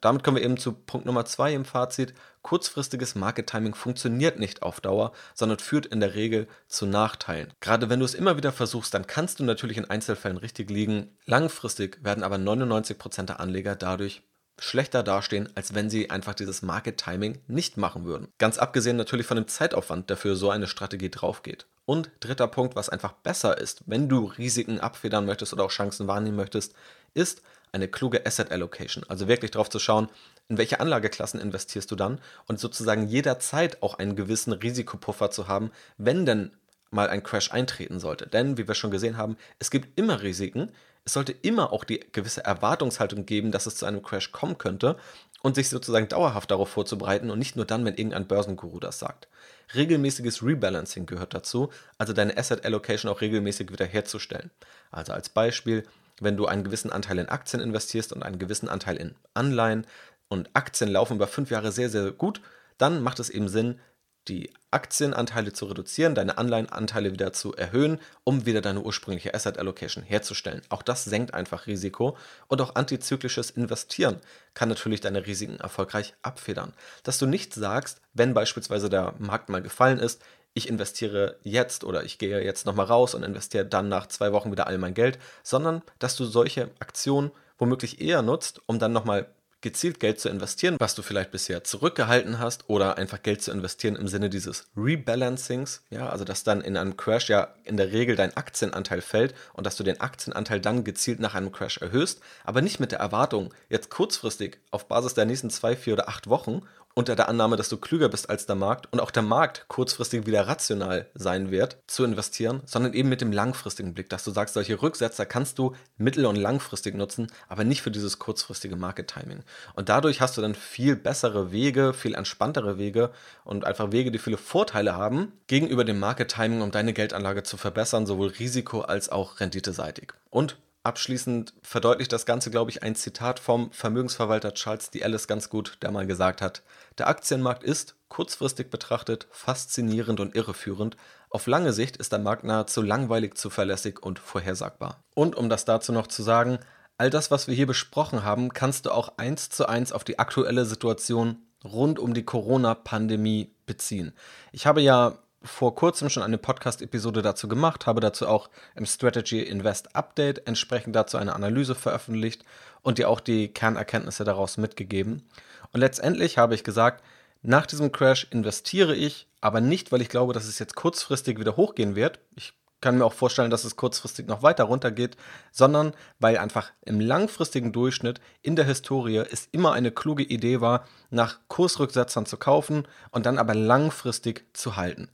Damit 0.01 0.21
kommen 0.21 0.35
wir 0.35 0.43
eben 0.43 0.57
zu 0.57 0.73
Punkt 0.73 1.05
Nummer 1.05 1.23
zwei 1.23 1.53
im 1.53 1.63
Fazit. 1.63 2.13
Kurzfristiges 2.41 3.15
Market 3.15 3.47
Timing 3.47 3.73
funktioniert 3.73 4.37
nicht 4.37 4.63
auf 4.63 4.81
Dauer, 4.81 5.13
sondern 5.33 5.59
führt 5.59 5.85
in 5.85 6.01
der 6.01 6.13
Regel 6.13 6.49
zu 6.67 6.85
Nachteilen. 6.85 7.53
Gerade 7.61 7.89
wenn 7.89 7.99
du 7.99 8.05
es 8.05 8.13
immer 8.13 8.35
wieder 8.35 8.51
versuchst, 8.51 8.93
dann 8.93 9.07
kannst 9.07 9.39
du 9.39 9.45
natürlich 9.45 9.77
in 9.77 9.89
Einzelfällen 9.89 10.37
richtig 10.37 10.69
liegen. 10.69 11.15
Langfristig 11.23 12.03
werden 12.03 12.25
aber 12.25 12.35
99% 12.35 13.27
der 13.27 13.39
Anleger 13.39 13.77
dadurch 13.77 14.23
schlechter 14.59 15.03
dastehen, 15.03 15.49
als 15.55 15.75
wenn 15.75 15.89
sie 15.89 16.09
einfach 16.09 16.33
dieses 16.33 16.61
Market 16.61 16.97
Timing 16.97 17.39
nicht 17.47 17.77
machen 17.77 18.05
würden. 18.05 18.27
Ganz 18.37 18.57
abgesehen 18.57 18.97
natürlich 18.97 19.27
von 19.27 19.37
dem 19.37 19.47
Zeitaufwand, 19.47 20.09
der 20.09 20.17
für 20.17 20.35
so 20.35 20.49
eine 20.49 20.67
Strategie 20.67 21.09
draufgeht. 21.09 21.65
Und 21.85 22.11
dritter 22.19 22.47
Punkt, 22.47 22.75
was 22.75 22.89
einfach 22.89 23.13
besser 23.13 23.57
ist, 23.57 23.83
wenn 23.85 24.09
du 24.09 24.25
Risiken 24.25 24.79
abfedern 24.79 25.25
möchtest 25.25 25.53
oder 25.53 25.63
auch 25.63 25.71
Chancen 25.71 26.07
wahrnehmen 26.07 26.35
möchtest, 26.35 26.73
ist 27.13 27.41
eine 27.71 27.87
kluge 27.87 28.25
Asset 28.25 28.51
Allocation. 28.51 29.03
Also 29.07 29.27
wirklich 29.27 29.51
darauf 29.51 29.69
zu 29.69 29.79
schauen, 29.79 30.09
in 30.49 30.57
welche 30.57 30.79
Anlageklassen 30.79 31.39
investierst 31.39 31.89
du 31.91 31.95
dann 31.95 32.19
und 32.47 32.59
sozusagen 32.59 33.07
jederzeit 33.07 33.81
auch 33.83 33.99
einen 33.99 34.15
gewissen 34.15 34.53
Risikopuffer 34.53 35.31
zu 35.31 35.47
haben, 35.47 35.71
wenn 35.97 36.25
denn 36.25 36.51
mal 36.89 37.09
ein 37.09 37.23
Crash 37.23 37.51
eintreten 37.51 37.99
sollte. 37.99 38.27
Denn, 38.27 38.57
wie 38.57 38.67
wir 38.67 38.75
schon 38.75 38.91
gesehen 38.91 39.17
haben, 39.17 39.37
es 39.59 39.71
gibt 39.71 39.99
immer 39.99 40.21
Risiken. 40.21 40.71
Es 41.07 41.13
sollte 41.13 41.31
immer 41.31 41.71
auch 41.71 41.85
die 41.85 42.01
gewisse 42.11 42.43
Erwartungshaltung 42.43 43.25
geben, 43.25 43.53
dass 43.53 43.65
es 43.65 43.77
zu 43.77 43.85
einem 43.85 44.03
Crash 44.03 44.33
kommen 44.33 44.57
könnte 44.57 44.97
und 45.41 45.55
sich 45.55 45.69
sozusagen 45.69 46.09
dauerhaft 46.09 46.51
darauf 46.51 46.67
vorzubereiten 46.67 47.29
und 47.29 47.39
nicht 47.39 47.55
nur 47.55 47.63
dann, 47.63 47.85
wenn 47.85 47.95
irgendein 47.95 48.27
Börsenguru 48.27 48.81
das 48.81 48.99
sagt. 48.99 49.29
Regelmäßiges 49.73 50.43
Rebalancing 50.43 51.05
gehört 51.05 51.33
dazu, 51.33 51.69
also 51.97 52.11
deine 52.11 52.35
Asset 52.35 52.65
Allocation 52.65 53.09
auch 53.09 53.21
regelmäßig 53.21 53.71
wiederherzustellen. 53.71 54.51
Also 54.91 55.13
als 55.13 55.29
Beispiel, 55.29 55.85
wenn 56.19 56.35
du 56.35 56.45
einen 56.45 56.65
gewissen 56.65 56.91
Anteil 56.91 57.19
in 57.19 57.29
Aktien 57.29 57.61
investierst 57.61 58.11
und 58.11 58.21
einen 58.21 58.37
gewissen 58.37 58.67
Anteil 58.67 58.97
in 58.97 59.15
Anleihen 59.33 59.87
und 60.27 60.49
Aktien 60.55 60.89
laufen 60.89 61.15
über 61.15 61.27
fünf 61.27 61.51
Jahre 61.51 61.71
sehr, 61.71 61.89
sehr 61.89 62.11
gut, 62.11 62.41
dann 62.77 63.01
macht 63.01 63.21
es 63.21 63.29
eben 63.29 63.47
Sinn, 63.47 63.79
die 64.27 64.51
Aktienanteile 64.71 65.53
zu 65.53 65.65
reduzieren, 65.65 66.13
deine 66.13 66.37
Anleihenanteile 66.37 67.13
wieder 67.13 67.33
zu 67.33 67.55
erhöhen, 67.55 67.99
um 68.23 68.45
wieder 68.45 68.61
deine 68.61 68.81
ursprüngliche 68.81 69.33
Asset 69.33 69.57
Allocation 69.57 70.03
herzustellen. 70.03 70.61
Auch 70.69 70.81
das 70.81 71.05
senkt 71.05 71.33
einfach 71.33 71.67
Risiko 71.67 72.17
und 72.47 72.61
auch 72.61 72.75
antizyklisches 72.75 73.49
Investieren 73.49 74.17
kann 74.53 74.69
natürlich 74.69 75.01
deine 75.01 75.25
Risiken 75.25 75.59
erfolgreich 75.59 76.13
abfedern. 76.21 76.73
Dass 77.03 77.17
du 77.17 77.25
nicht 77.25 77.53
sagst, 77.53 78.01
wenn 78.13 78.33
beispielsweise 78.33 78.89
der 78.89 79.13
Markt 79.19 79.49
mal 79.49 79.61
gefallen 79.61 79.99
ist, 79.99 80.21
ich 80.53 80.67
investiere 80.67 81.37
jetzt 81.43 81.83
oder 81.83 82.03
ich 82.03 82.17
gehe 82.17 82.43
jetzt 82.43 82.65
nochmal 82.65 82.87
raus 82.87 83.13
und 83.13 83.23
investiere 83.23 83.65
dann 83.65 83.89
nach 83.89 84.07
zwei 84.07 84.33
Wochen 84.33 84.51
wieder 84.51 84.67
all 84.67 84.79
mein 84.79 84.95
Geld, 84.95 85.19
sondern 85.43 85.83
dass 85.99 86.15
du 86.15 86.25
solche 86.25 86.71
Aktionen 86.79 87.31
womöglich 87.59 88.01
eher 88.01 88.21
nutzt, 88.21 88.61
um 88.65 88.79
dann 88.79 88.91
nochmal 88.91 89.27
gezielt 89.61 89.99
Geld 89.99 90.19
zu 90.19 90.29
investieren, 90.29 90.75
was 90.79 90.95
du 90.95 91.01
vielleicht 91.01 91.31
bisher 91.31 91.63
zurückgehalten 91.63 92.39
hast, 92.39 92.69
oder 92.69 92.97
einfach 92.97 93.23
Geld 93.23 93.41
zu 93.41 93.51
investieren 93.51 93.95
im 93.95 94.07
Sinne 94.07 94.29
dieses 94.29 94.67
Rebalancings, 94.75 95.81
ja, 95.89 96.09
also 96.09 96.25
dass 96.25 96.43
dann 96.43 96.61
in 96.61 96.77
einem 96.77 96.97
Crash 96.97 97.29
ja 97.29 97.55
in 97.63 97.77
der 97.77 97.91
Regel 97.91 98.15
dein 98.15 98.35
Aktienanteil 98.37 99.01
fällt 99.01 99.33
und 99.53 99.65
dass 99.65 99.75
du 99.75 99.83
den 99.83 99.99
Aktienanteil 99.99 100.59
dann 100.59 100.83
gezielt 100.83 101.19
nach 101.19 101.35
einem 101.35 101.51
Crash 101.51 101.77
erhöhst, 101.79 102.21
aber 102.43 102.61
nicht 102.61 102.79
mit 102.79 102.91
der 102.91 102.99
Erwartung, 102.99 103.53
jetzt 103.69 103.89
kurzfristig 103.89 104.59
auf 104.71 104.87
Basis 104.87 105.13
der 105.13 105.25
nächsten 105.25 105.49
zwei, 105.49 105.75
vier 105.75 105.93
oder 105.93 106.07
acht 106.07 106.27
Wochen 106.27 106.61
unter 106.97 107.15
der 107.15 107.29
Annahme, 107.29 107.57
dass 107.57 107.69
du 107.69 107.77
klüger 107.77 108.09
bist 108.09 108.27
als 108.27 108.47
der 108.47 108.55
Markt 108.55 108.91
und 108.91 108.99
auch 108.99 109.11
der 109.11 109.21
Markt 109.21 109.65
kurzfristig 109.67 110.25
wieder 110.25 110.47
rational 110.47 111.05
sein 111.13 111.51
wird, 111.51 111.77
zu 111.85 112.03
investieren, 112.03 112.63
sondern 112.65 112.93
eben 112.93 113.07
mit 113.07 113.21
dem 113.21 113.31
langfristigen 113.31 113.93
Blick, 113.93 114.09
dass 114.09 114.23
du 114.23 114.31
sagst, 114.31 114.55
solche 114.55 114.81
Rücksetzer 114.81 115.27
kannst 115.27 115.59
du 115.59 115.75
mittel- 115.97 116.25
und 116.25 116.37
langfristig 116.37 116.95
nutzen, 116.95 117.27
aber 117.49 117.63
nicht 117.63 117.83
für 117.83 117.91
dieses 117.91 118.17
kurzfristige 118.17 118.75
Market 118.75 119.09
Timing. 119.09 119.43
Und 119.75 119.89
dadurch 119.89 120.21
hast 120.21 120.37
du 120.37 120.41
dann 120.41 120.55
viel 120.55 120.95
bessere 120.95 121.51
Wege, 121.51 121.93
viel 121.93 122.15
entspanntere 122.15 122.79
Wege 122.79 123.11
und 123.43 123.63
einfach 123.63 123.91
Wege, 123.91 124.09
die 124.09 124.17
viele 124.17 124.37
Vorteile 124.37 124.95
haben 124.95 125.33
gegenüber 125.45 125.83
dem 125.83 125.99
Market 125.99 126.31
Timing, 126.31 126.63
um 126.63 126.71
deine 126.71 126.93
Geldanlage 126.93 127.43
zu 127.43 127.57
verbessern, 127.57 128.07
sowohl 128.07 128.29
risiko- 128.29 128.81
als 128.81 129.09
auch 129.09 129.39
renditeseitig. 129.39 130.13
Und 130.31 130.57
Abschließend 130.87 131.53
verdeutlicht 131.63 132.13
das 132.13 132.25
Ganze, 132.25 132.49
glaube 132.49 132.71
ich, 132.71 132.81
ein 132.81 132.95
Zitat 132.95 133.41
vom 133.41 133.73
Vermögensverwalter 133.73 134.53
Charles 134.53 134.89
D. 134.89 135.01
Ellis 135.01 135.27
ganz 135.27 135.49
gut, 135.49 135.77
der 135.81 135.91
mal 135.91 136.07
gesagt 136.07 136.41
hat, 136.41 136.63
der 136.97 137.09
Aktienmarkt 137.09 137.61
ist, 137.61 137.97
kurzfristig 138.07 138.69
betrachtet, 138.69 139.27
faszinierend 139.29 140.21
und 140.21 140.33
irreführend. 140.33 140.95
Auf 141.29 141.45
lange 141.45 141.73
Sicht 141.73 141.97
ist 141.97 142.13
der 142.13 142.19
Markt 142.19 142.45
nahezu 142.45 142.81
langweilig, 142.81 143.35
zuverlässig 143.35 144.01
und 144.01 144.17
vorhersagbar. 144.17 145.03
Und 145.13 145.35
um 145.35 145.49
das 145.49 145.65
dazu 145.65 145.91
noch 145.91 146.07
zu 146.07 146.23
sagen, 146.23 146.57
all 146.97 147.09
das, 147.09 147.31
was 147.31 147.49
wir 147.49 147.53
hier 147.53 147.67
besprochen 147.67 148.23
haben, 148.23 148.53
kannst 148.53 148.85
du 148.85 148.91
auch 148.91 149.17
eins 149.17 149.49
zu 149.49 149.67
eins 149.67 149.91
auf 149.91 150.05
die 150.05 150.19
aktuelle 150.19 150.63
Situation 150.63 151.39
rund 151.65 151.99
um 151.99 152.13
die 152.13 152.23
Corona-Pandemie 152.23 153.51
beziehen. 153.65 154.13
Ich 154.53 154.65
habe 154.65 154.79
ja 154.79 155.19
vor 155.47 155.73
kurzem 155.75 156.09
schon 156.09 156.23
eine 156.23 156.37
Podcast-Episode 156.37 157.21
dazu 157.21 157.47
gemacht, 157.47 157.87
habe 157.87 158.01
dazu 158.01 158.27
auch 158.27 158.49
im 158.75 158.85
Strategy 158.85 159.41
Invest 159.41 159.95
Update 159.95 160.47
entsprechend 160.47 160.95
dazu 160.95 161.17
eine 161.17 161.33
Analyse 161.33 161.73
veröffentlicht 161.73 162.43
und 162.81 162.97
dir 162.97 163.09
auch 163.09 163.19
die 163.19 163.47
Kernerkenntnisse 163.47 164.23
daraus 164.23 164.57
mitgegeben. 164.57 165.27
Und 165.71 165.79
letztendlich 165.79 166.37
habe 166.37 166.55
ich 166.55 166.63
gesagt, 166.63 167.03
nach 167.41 167.65
diesem 167.65 167.91
Crash 167.91 168.27
investiere 168.31 168.95
ich, 168.95 169.27
aber 169.41 169.61
nicht, 169.61 169.91
weil 169.91 170.01
ich 170.01 170.09
glaube, 170.09 170.33
dass 170.33 170.45
es 170.45 170.59
jetzt 170.59 170.75
kurzfristig 170.75 171.39
wieder 171.39 171.55
hochgehen 171.55 171.95
wird. 171.95 172.19
Ich 172.35 172.53
kann 172.81 172.97
mir 172.97 173.05
auch 173.05 173.13
vorstellen, 173.13 173.49
dass 173.49 173.63
es 173.63 173.75
kurzfristig 173.75 174.27
noch 174.27 174.43
weiter 174.43 174.65
runtergeht, 174.65 175.17
sondern 175.51 175.93
weil 176.19 176.37
einfach 176.37 176.71
im 176.85 176.99
langfristigen 176.99 177.71
Durchschnitt 177.71 178.21
in 178.41 178.55
der 178.55 178.65
Historie 178.65 179.17
es 179.17 179.47
immer 179.51 179.73
eine 179.73 179.91
kluge 179.91 180.23
Idee 180.23 180.61
war, 180.61 180.85
nach 181.09 181.39
Kursrücksetzern 181.47 182.25
zu 182.25 182.37
kaufen 182.37 182.87
und 183.11 183.25
dann 183.25 183.39
aber 183.39 183.55
langfristig 183.55 184.45
zu 184.53 184.75
halten. 184.75 185.09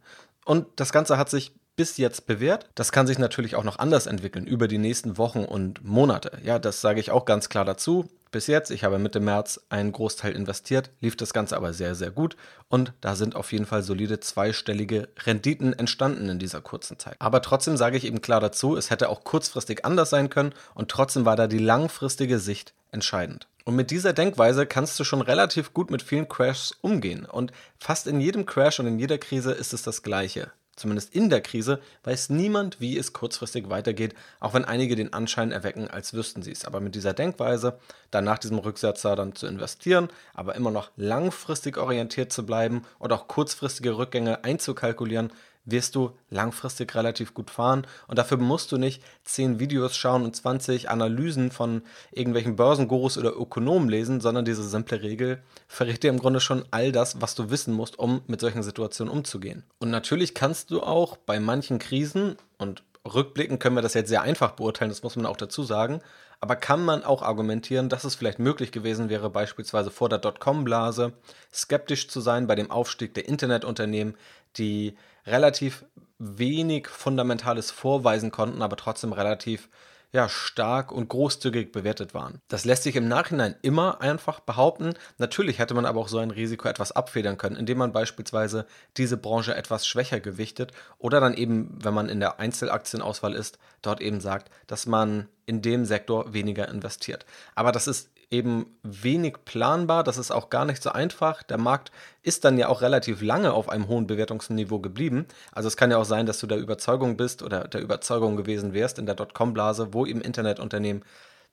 Und 0.46 0.68
das 0.76 0.92
Ganze 0.92 1.18
hat 1.18 1.30
sich 1.30 1.54
bis 1.76 1.98
jetzt 1.98 2.28
bewährt. 2.28 2.70
Das 2.76 2.92
kann 2.92 3.08
sich 3.08 3.18
natürlich 3.18 3.56
auch 3.56 3.64
noch 3.64 3.80
anders 3.80 4.06
entwickeln 4.06 4.46
über 4.46 4.68
die 4.68 4.78
nächsten 4.78 5.18
Wochen 5.18 5.44
und 5.44 5.84
Monate. 5.84 6.40
Ja, 6.44 6.60
das 6.60 6.82
sage 6.82 7.00
ich 7.00 7.12
auch 7.12 7.26
ganz 7.26 7.50
klar 7.50 7.66
dazu. 7.66 8.08
Bis 8.32 8.48
jetzt, 8.48 8.72
ich 8.72 8.84
habe 8.84 8.98
Mitte 8.98 9.20
März 9.20 9.62
einen 9.70 9.92
Großteil 9.92 10.36
investiert, 10.36 10.90
lief 11.02 11.16
das 11.16 11.34
Ganze 11.34 11.56
aber 11.56 11.72
sehr, 11.72 11.94
sehr 11.94 12.10
gut 12.10 12.36
und 12.68 12.92
da 13.00 13.16
sind 13.16 13.36
auf 13.36 13.52
jeden 13.52 13.68
Fall 13.68 13.84
solide 13.84 14.20
zweistellige 14.20 15.10
Renditen 15.20 15.72
entstanden 15.74 16.30
in 16.30 16.40
dieser 16.40 16.60
kurzen 16.60 16.98
Zeit. 16.98 17.16
Aber 17.20 17.44
trotzdem 17.44 17.78
sage 17.78 17.96
ich 17.96 18.06
eben 18.06 18.22
klar 18.22 18.40
dazu, 18.40 18.76
es 18.76 18.90
hätte 18.90 19.10
auch 19.10 19.24
kurzfristig 19.24 19.86
anders 19.86 20.10
sein 20.10 20.32
können 20.32 20.54
und 20.74 20.90
trotzdem 20.90 21.26
war 21.26 21.36
da 21.36 21.46
die 21.46 21.60
langfristige 21.60 22.40
Sicht 22.40 22.74
entscheidend. 22.92 23.48
Und 23.66 23.76
mit 23.76 23.92
dieser 23.92 24.14
Denkweise 24.14 24.66
kannst 24.66 25.00
du 25.00 25.04
schon 25.04 25.22
relativ 25.22 25.74
gut 25.74 25.90
mit 25.90 26.02
vielen 26.02 26.28
Crashs 26.28 26.76
umgehen. 26.82 27.26
Und 27.26 27.52
fast 27.78 28.08
in 28.08 28.20
jedem 28.20 28.46
Crash 28.46 28.80
und 28.80 28.88
in 28.88 29.00
jeder 29.00 29.18
Krise 29.18 29.52
ist 29.52 29.74
es 29.74 29.84
das 29.84 30.04
Gleiche 30.04 30.52
zumindest 30.76 31.14
in 31.14 31.30
der 31.30 31.42
Krise, 31.42 31.80
weiß 32.04 32.30
niemand, 32.30 32.80
wie 32.80 32.98
es 32.98 33.14
kurzfristig 33.14 33.70
weitergeht, 33.70 34.16
auch 34.40 34.54
wenn 34.54 34.66
einige 34.66 34.96
den 34.96 35.14
Anschein 35.14 35.52
erwecken, 35.52 35.88
als 35.88 36.14
wüssten 36.14 36.42
sie 36.42 36.52
es. 36.52 36.66
Aber 36.66 36.80
mit 36.80 36.96
dieser 36.96 37.14
Denkweise, 37.14 37.78
dann 38.12 38.24
nach 38.24 38.40
diesem 38.40 38.58
Rücksetzer 38.58 39.16
dann 39.16 39.36
zu 39.36 39.48
investieren, 39.48 40.10
aber 40.34 40.56
immer 40.56 40.72
noch 40.72 40.92
langfristig 40.96 41.78
orientiert 41.78 42.34
zu 42.34 42.46
bleiben 42.46 42.84
und 43.00 43.14
auch 43.14 43.28
kurzfristige 43.28 43.98
Rückgänge 43.98 44.44
einzukalkulieren, 44.44 45.32
wirst 45.66 45.96
du 45.96 46.12
langfristig 46.30 46.94
relativ 46.96 47.34
gut 47.34 47.50
fahren. 47.50 47.88
Und 48.08 48.18
dafür 48.18 48.38
musst 48.38 48.72
du 48.72 48.78
nicht 48.78 49.04
10 49.24 49.60
Videos 49.60 49.96
schauen 49.96 50.24
und 50.24 50.36
20 50.36 50.90
Analysen 50.90 51.52
von 51.52 51.84
irgendwelchen 52.12 52.56
Börsengurus 52.56 53.18
oder 53.18 53.36
Ökonomen 53.36 53.90
lesen, 53.90 54.22
sondern 54.22 54.46
diese 54.46 54.64
simple 54.64 55.02
Regel 55.02 55.42
verrät 55.68 56.04
dir 56.04 56.10
im 56.10 56.20
Grunde 56.20 56.40
schon 56.40 56.66
all 56.72 56.92
das, 56.92 57.22
was 57.22 57.36
du 57.36 57.50
wissen 57.50 57.74
musst, 57.74 57.98
um 57.98 58.22
mit 58.28 58.42
solchen 58.42 58.64
Situationen 58.64 59.14
umzugehen. 59.14 59.64
Und 59.80 59.90
natürlich 59.90 60.34
kannst 60.34 60.72
du 60.72 60.82
auch 60.82 61.18
bei 61.18 61.40
manchen 61.40 61.80
Krisen 61.80 62.36
und 62.58 62.84
rückblickend 63.06 63.60
können 63.60 63.76
wir 63.76 63.82
das 63.82 63.94
jetzt 63.94 64.10
sehr 64.10 64.22
einfach 64.22 64.52
beurteilen, 64.52 64.90
das 64.90 65.04
muss 65.04 65.16
man 65.16 65.26
auch 65.26 65.38
dazu 65.38 65.64
sagen. 65.64 66.02
Aber 66.40 66.58
kann 66.58 66.84
man 66.84 67.06
auch 67.06 67.22
argumentieren, 67.22 67.88
dass 67.88 68.04
es 68.04 68.16
vielleicht 68.16 68.40
möglich 68.40 68.74
gewesen 68.74 69.08
wäre, 69.08 69.30
beispielsweise 69.30 69.92
vor 69.92 70.10
der 70.10 70.20
Dotcom-Blase 70.20 71.14
skeptisch 71.54 72.10
zu 72.10 72.20
sein 72.20 72.48
bei 72.48 72.56
dem 72.56 72.70
Aufstieg 72.70 73.14
der 73.14 73.30
Internetunternehmen, 73.30 74.18
die 74.58 74.98
relativ 75.26 75.86
wenig 76.20 76.88
Fundamentales 76.88 77.72
vorweisen 77.72 78.32
konnten, 78.32 78.62
aber 78.62 78.78
trotzdem 78.78 79.14
relativ 79.14 79.70
ja, 80.14 80.30
stark 80.30 80.92
und 80.92 81.10
großzügig 81.10 81.72
bewertet 81.72 82.14
waren. 82.14 82.40
Das 82.48 82.66
lässt 82.66 82.84
sich 82.84 82.96
im 82.96 83.08
Nachhinein 83.08 83.56
immer 83.64 84.00
einfach 84.00 84.40
behaupten. 84.42 84.94
Natürlich 85.18 85.58
hätte 85.58 85.74
man 85.74 85.88
aber 85.88 86.00
auch 86.00 86.08
so 86.08 86.20
ein 86.20 86.30
Risiko 86.30 86.68
etwas 86.68 86.92
abfedern 86.92 87.40
können, 87.40 87.56
indem 87.56 87.80
man 87.80 87.92
beispielsweise 87.92 88.68
diese 88.96 89.18
Branche 89.18 89.56
etwas 89.56 89.88
schwächer 89.88 90.20
gewichtet 90.20 90.72
oder 91.00 91.20
dann 91.20 91.34
eben, 91.34 91.80
wenn 91.84 91.96
man 91.96 92.10
in 92.10 92.20
der 92.20 92.40
Einzelaktienauswahl 92.40 93.34
ist, 93.34 93.58
dort 93.82 94.02
eben 94.02 94.22
sagt, 94.22 94.52
dass 94.68 94.86
man 94.86 95.30
in 95.48 95.64
dem 95.64 95.84
Sektor 95.84 96.32
weniger 96.32 96.70
investiert. 96.70 97.26
Aber 97.56 97.72
das 97.72 97.88
ist 97.88 98.12
eben 98.34 98.66
wenig 98.82 99.46
planbar. 99.46 100.04
Das 100.04 100.18
ist 100.18 100.32
auch 100.32 100.50
gar 100.50 100.66
nicht 100.66 100.82
so 100.82 100.92
einfach. 100.92 101.44
Der 101.44 101.60
Markt 101.60 101.92
ist 102.24 102.44
dann 102.44 102.58
ja 102.58 102.68
auch 102.68 102.82
relativ 102.82 103.22
lange 103.22 103.54
auf 103.54 103.70
einem 103.70 103.88
hohen 103.88 104.08
Bewertungsniveau 104.08 104.80
geblieben. 104.80 105.28
Also 105.52 105.68
es 105.68 105.78
kann 105.78 105.92
ja 105.92 105.98
auch 105.98 106.06
sein, 106.06 106.26
dass 106.26 106.40
du 106.40 106.48
der 106.48 106.58
Überzeugung 106.58 107.16
bist 107.16 107.44
oder 107.44 107.68
der 107.68 107.82
Überzeugung 107.82 108.36
gewesen 108.36 108.74
wärst 108.74 108.98
in 108.98 109.06
der 109.06 109.16
Dotcom-Blase, 109.16 109.94
wo 109.94 110.06
eben 110.06 110.20
Internetunternehmen 110.20 111.06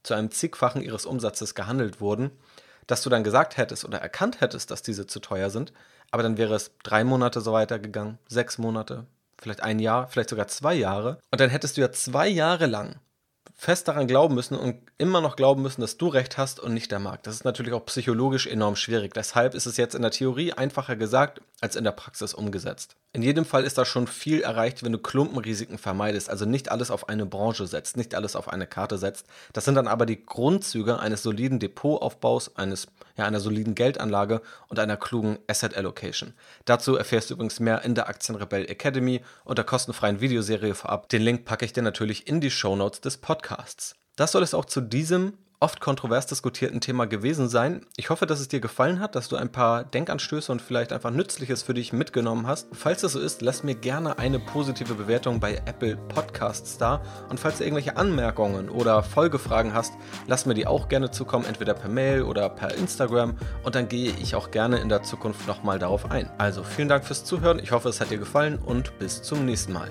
zu 0.02 0.14
einem 0.14 0.30
zigfachen 0.30 0.80
ihres 0.80 1.04
Umsatzes 1.04 1.54
gehandelt 1.54 2.00
wurden, 2.00 2.30
dass 2.86 3.02
du 3.02 3.10
dann 3.10 3.24
gesagt 3.24 3.58
hättest 3.58 3.84
oder 3.84 3.98
erkannt 3.98 4.40
hättest, 4.40 4.70
dass 4.70 4.80
diese 4.80 5.06
zu 5.06 5.20
teuer 5.20 5.50
sind. 5.50 5.74
Aber 6.10 6.22
dann 6.22 6.38
wäre 6.38 6.54
es 6.54 6.72
drei 6.82 7.04
Monate 7.04 7.42
so 7.42 7.52
weitergegangen, 7.52 8.18
sechs 8.26 8.56
Monate, 8.56 9.04
vielleicht 9.38 9.62
ein 9.62 9.78
Jahr, 9.78 10.08
vielleicht 10.08 10.30
sogar 10.30 10.48
zwei 10.48 10.74
Jahre. 10.74 11.18
Und 11.30 11.40
dann 11.40 11.50
hättest 11.50 11.76
du 11.76 11.82
ja 11.82 11.92
zwei 11.92 12.26
Jahre 12.26 12.66
lang 12.66 12.96
fest 13.56 13.88
daran 13.88 14.06
glauben 14.06 14.34
müssen 14.34 14.56
und 14.56 14.76
immer 14.98 15.20
noch 15.20 15.36
glauben 15.36 15.62
müssen, 15.62 15.80
dass 15.80 15.96
du 15.96 16.08
recht 16.08 16.38
hast 16.38 16.60
und 16.60 16.74
nicht 16.74 16.90
der 16.90 16.98
Markt. 16.98 17.26
Das 17.26 17.34
ist 17.34 17.44
natürlich 17.44 17.72
auch 17.72 17.84
psychologisch 17.86 18.46
enorm 18.46 18.76
schwierig. 18.76 19.14
Deshalb 19.14 19.54
ist 19.54 19.66
es 19.66 19.76
jetzt 19.76 19.94
in 19.94 20.02
der 20.02 20.10
Theorie 20.10 20.52
einfacher 20.52 20.96
gesagt 20.96 21.40
als 21.60 21.76
in 21.76 21.84
der 21.84 21.92
Praxis 21.92 22.34
umgesetzt. 22.34 22.96
In 23.12 23.22
jedem 23.22 23.44
Fall 23.44 23.64
ist 23.64 23.76
da 23.76 23.84
schon 23.84 24.06
viel 24.06 24.40
erreicht, 24.40 24.82
wenn 24.84 24.92
du 24.92 24.98
Klumpenrisiken 24.98 25.78
vermeidest, 25.78 26.30
also 26.30 26.44
nicht 26.44 26.70
alles 26.70 26.90
auf 26.90 27.08
eine 27.08 27.26
Branche 27.26 27.66
setzt, 27.66 27.96
nicht 27.96 28.14
alles 28.14 28.36
auf 28.36 28.48
eine 28.48 28.66
Karte 28.66 28.98
setzt. 28.98 29.26
Das 29.52 29.64
sind 29.64 29.74
dann 29.74 29.88
aber 29.88 30.06
die 30.06 30.24
Grundzüge 30.24 31.00
eines 31.00 31.22
soliden 31.22 31.58
Depotaufbaus, 31.58 32.56
eines, 32.56 32.86
ja, 33.20 33.26
einer 33.26 33.40
soliden 33.40 33.74
Geldanlage 33.74 34.42
und 34.68 34.78
einer 34.78 34.96
klugen 34.96 35.38
Asset 35.46 35.76
Allocation. 35.76 36.34
Dazu 36.64 36.96
erfährst 36.96 37.30
du 37.30 37.34
übrigens 37.34 37.60
mehr 37.60 37.82
in 37.82 37.94
der 37.94 38.08
Aktienrebell 38.08 38.64
Academy 38.68 39.20
und 39.44 39.58
der 39.58 39.64
kostenfreien 39.64 40.20
Videoserie 40.20 40.74
vorab. 40.74 41.08
Den 41.08 41.22
Link 41.22 41.44
packe 41.44 41.64
ich 41.64 41.72
dir 41.72 41.82
natürlich 41.82 42.26
in 42.26 42.40
die 42.40 42.50
Show 42.50 42.76
Notes 42.76 43.00
des 43.00 43.18
Podcasts. 43.18 43.94
Das 44.16 44.32
soll 44.32 44.42
es 44.42 44.54
auch 44.54 44.64
zu 44.64 44.80
diesem 44.80 45.34
oft 45.60 45.80
kontrovers 45.80 46.26
diskutierten 46.26 46.80
Thema 46.80 47.06
gewesen 47.06 47.48
sein. 47.48 47.84
Ich 47.96 48.08
hoffe, 48.08 48.24
dass 48.24 48.40
es 48.40 48.48
dir 48.48 48.60
gefallen 48.60 48.98
hat, 48.98 49.14
dass 49.14 49.28
du 49.28 49.36
ein 49.36 49.52
paar 49.52 49.84
Denkanstöße 49.84 50.50
und 50.50 50.62
vielleicht 50.62 50.90
einfach 50.92 51.10
Nützliches 51.10 51.62
für 51.62 51.74
dich 51.74 51.92
mitgenommen 51.92 52.46
hast. 52.46 52.68
Falls 52.72 53.02
das 53.02 53.12
so 53.12 53.20
ist, 53.20 53.42
lass 53.42 53.62
mir 53.62 53.74
gerne 53.74 54.18
eine 54.18 54.38
positive 54.38 54.94
Bewertung 54.94 55.38
bei 55.38 55.60
Apple 55.66 55.96
Podcasts 55.96 56.78
da. 56.78 57.02
Und 57.28 57.38
falls 57.38 57.58
du 57.58 57.64
irgendwelche 57.64 57.98
Anmerkungen 57.98 58.70
oder 58.70 59.02
Folgefragen 59.02 59.74
hast, 59.74 59.92
lass 60.26 60.46
mir 60.46 60.54
die 60.54 60.66
auch 60.66 60.88
gerne 60.88 61.10
zukommen, 61.10 61.44
entweder 61.44 61.74
per 61.74 61.90
Mail 61.90 62.22
oder 62.22 62.48
per 62.48 62.74
Instagram. 62.74 63.36
Und 63.62 63.74
dann 63.74 63.86
gehe 63.88 64.14
ich 64.18 64.34
auch 64.34 64.50
gerne 64.50 64.78
in 64.78 64.88
der 64.88 65.02
Zukunft 65.02 65.46
nochmal 65.46 65.78
darauf 65.78 66.10
ein. 66.10 66.30
Also 66.38 66.64
vielen 66.64 66.88
Dank 66.88 67.04
fürs 67.04 67.24
Zuhören. 67.24 67.58
Ich 67.58 67.72
hoffe, 67.72 67.90
es 67.90 68.00
hat 68.00 68.10
dir 68.10 68.18
gefallen 68.18 68.58
und 68.58 68.98
bis 68.98 69.22
zum 69.22 69.44
nächsten 69.44 69.74
Mal. 69.74 69.90